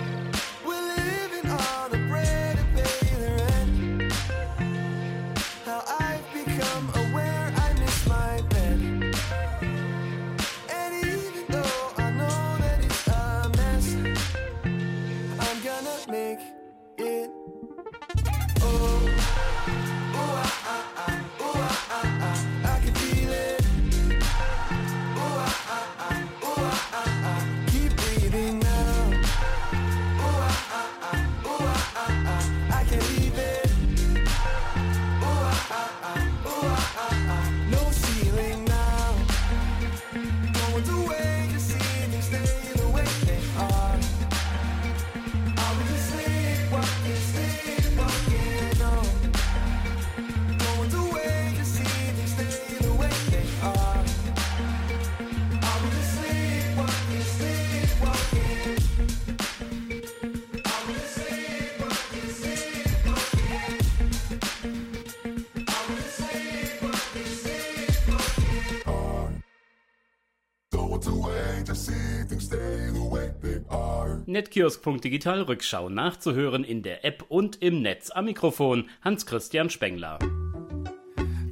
Netkiosk.digital 74.26 75.42
Rückschau 75.44 75.90
nachzuhören 75.90 76.64
in 76.64 76.82
der 76.82 77.04
App 77.06 77.26
und 77.30 77.62
im 77.62 77.82
Netz. 77.82 78.10
Am 78.12 78.26
Mikrofon 78.26 78.90
Hans-Christian 79.04 79.70
Spengler. 79.70 80.20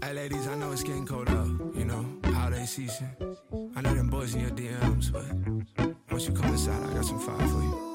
Hey 0.04 0.14
ladies, 0.14 0.48
I 0.48 0.56
know 0.56 0.72
it's 0.72 0.84
getting 0.84 1.06
cold 1.06 1.30
out, 1.30 1.48
you 1.76 1.86
know, 1.86 2.06
holiday 2.34 2.66
season. 2.66 3.10
I 3.76 3.82
know 3.82 3.94
them 3.94 4.10
boys 4.10 4.34
in 4.34 4.42
your 4.42 4.52
DMs, 4.52 5.12
but 5.12 5.26
once 6.10 6.28
you 6.28 6.34
come 6.34 6.50
inside, 6.52 6.82
I 6.90 6.94
got 6.94 7.06
some 7.06 7.20
fire 7.20 7.48
for 7.48 7.62
you. 7.62 7.91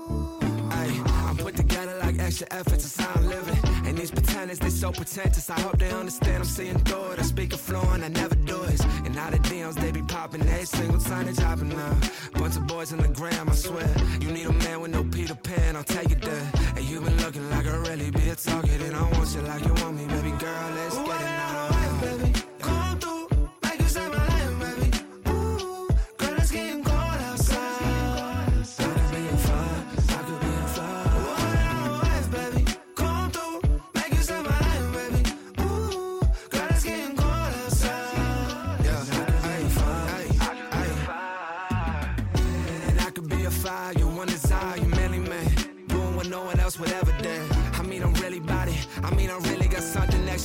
I'm 1.27 1.37
put 1.37 1.57
together 1.57 1.99
like 2.03 2.19
extra 2.21 2.47
efforts, 2.53 2.97
how 2.97 3.13
I'm 3.15 3.27
living. 3.27 3.59
And 3.85 3.99
these 3.99 4.11
pretenders, 4.11 4.59
they 4.61 4.71
so 4.71 4.93
pretentious. 4.93 5.51
I 5.51 5.61
hope 5.61 5.79
they 5.79 5.91
understand 5.91 6.39
I'm 6.39 6.45
seeing 6.45 6.79
through 6.79 7.13
it. 7.13 7.19
I 7.19 7.23
speak 7.23 7.53
a 7.53 7.57
fluent, 7.57 8.05
I 8.05 8.09
never 8.09 8.37
do 8.37 8.63
it. 8.63 8.81
And 9.05 9.15
now 9.15 9.31
the 9.31 9.39
DMs, 9.39 9.75
they 9.75 9.91
be 9.91 10.03
popping 10.03 10.43
every 10.43 10.67
single 10.67 11.01
time 11.01 11.27
they 11.27 11.33
dropping 11.33 11.71
now. 11.71 11.97
Bunch 12.35 12.57
of 12.57 12.67
boys 12.69 12.93
on 12.93 12.99
the 12.99 13.09
gram, 13.09 13.49
I 13.49 13.55
swear. 13.55 13.91
You 14.21 14.31
need 14.31 14.47
a 14.47 14.53
man 14.53 14.81
with 14.81 14.93
no 14.93 15.03
Peter 15.03 15.35
Pan, 15.35 15.77
I'll 15.77 15.83
take 15.83 16.11
it 16.13 16.23
there. 16.23 16.53
And 16.77 16.85
you 16.85 17.01
been 17.01 17.17
looking 17.19 17.49
like 17.51 17.67
a 17.67 17.79
really 17.81 18.11
be 18.11 18.29
a 18.29 18.37
target. 18.37 18.81
And 18.83 18.95
I 18.95 19.03
want 19.13 19.35
you 19.35 19.43
like 19.43 19.65
you 19.65 19.75
want 19.83 19.97
me, 19.97 20.07
baby 20.07 20.31
girl, 20.39 20.71
let's 20.77 20.97
get 20.97 21.21
it 21.21 21.26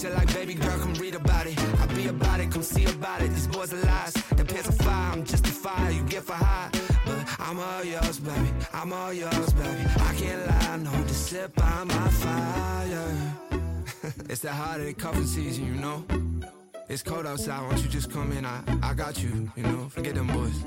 extra. 0.04 0.18
Like, 0.18 0.34
baby 0.34 0.54
girl, 0.54 0.80
come 0.80 0.94
read 0.96 1.16
about 1.16 1.48
it. 1.48 1.60
I 1.80 1.86
be 1.88 2.08
about 2.08 2.40
it, 2.40 2.52
come 2.52 2.64
see 2.64 2.86
about 2.86 3.22
it. 3.22 3.30
These 3.30 3.48
boys 3.48 3.74
are 3.74 3.86
lies. 3.86 4.14
The 4.14 4.46
pants 4.46 4.70
are 4.70 4.84
fire. 4.84 5.12
I'm 5.14 5.24
just 5.24 5.46
a 5.48 5.52
fire. 5.52 5.92
You 5.92 6.04
get 6.04 6.24
for 6.24 6.34
high, 6.34 6.70
but 7.06 7.36
I'm 7.40 7.60
all 7.60 7.84
yours, 7.84 8.20
baby. 8.20 8.50
I'm 8.74 8.94
all 8.94 9.14
yours, 9.14 9.54
baby. 9.54 9.84
I 10.00 10.14
can't 10.16 10.48
lie, 10.48 10.78
no, 10.78 10.92
just 11.08 11.28
sit 11.28 11.56
by 11.56 11.84
my 11.84 12.08
fire. 12.10 13.36
it's 14.30 14.42
that 14.42 14.54
holiday 14.54 14.94
cuffing 14.94 15.26
season, 15.26 15.66
you 15.66 15.82
know. 15.82 16.04
It's 16.90 17.04
cold 17.04 17.26
outside, 17.26 17.62
won't 17.62 17.82
you 17.84 17.90
just 17.90 18.12
come 18.12 18.32
in? 18.34 18.46
I, 18.46 18.62
I 18.84 18.94
got 18.94 19.22
you, 19.24 19.52
you 19.56 19.64
know. 19.64 19.90
Forget 19.90 20.16
them 20.16 20.28
boys. 20.28 20.58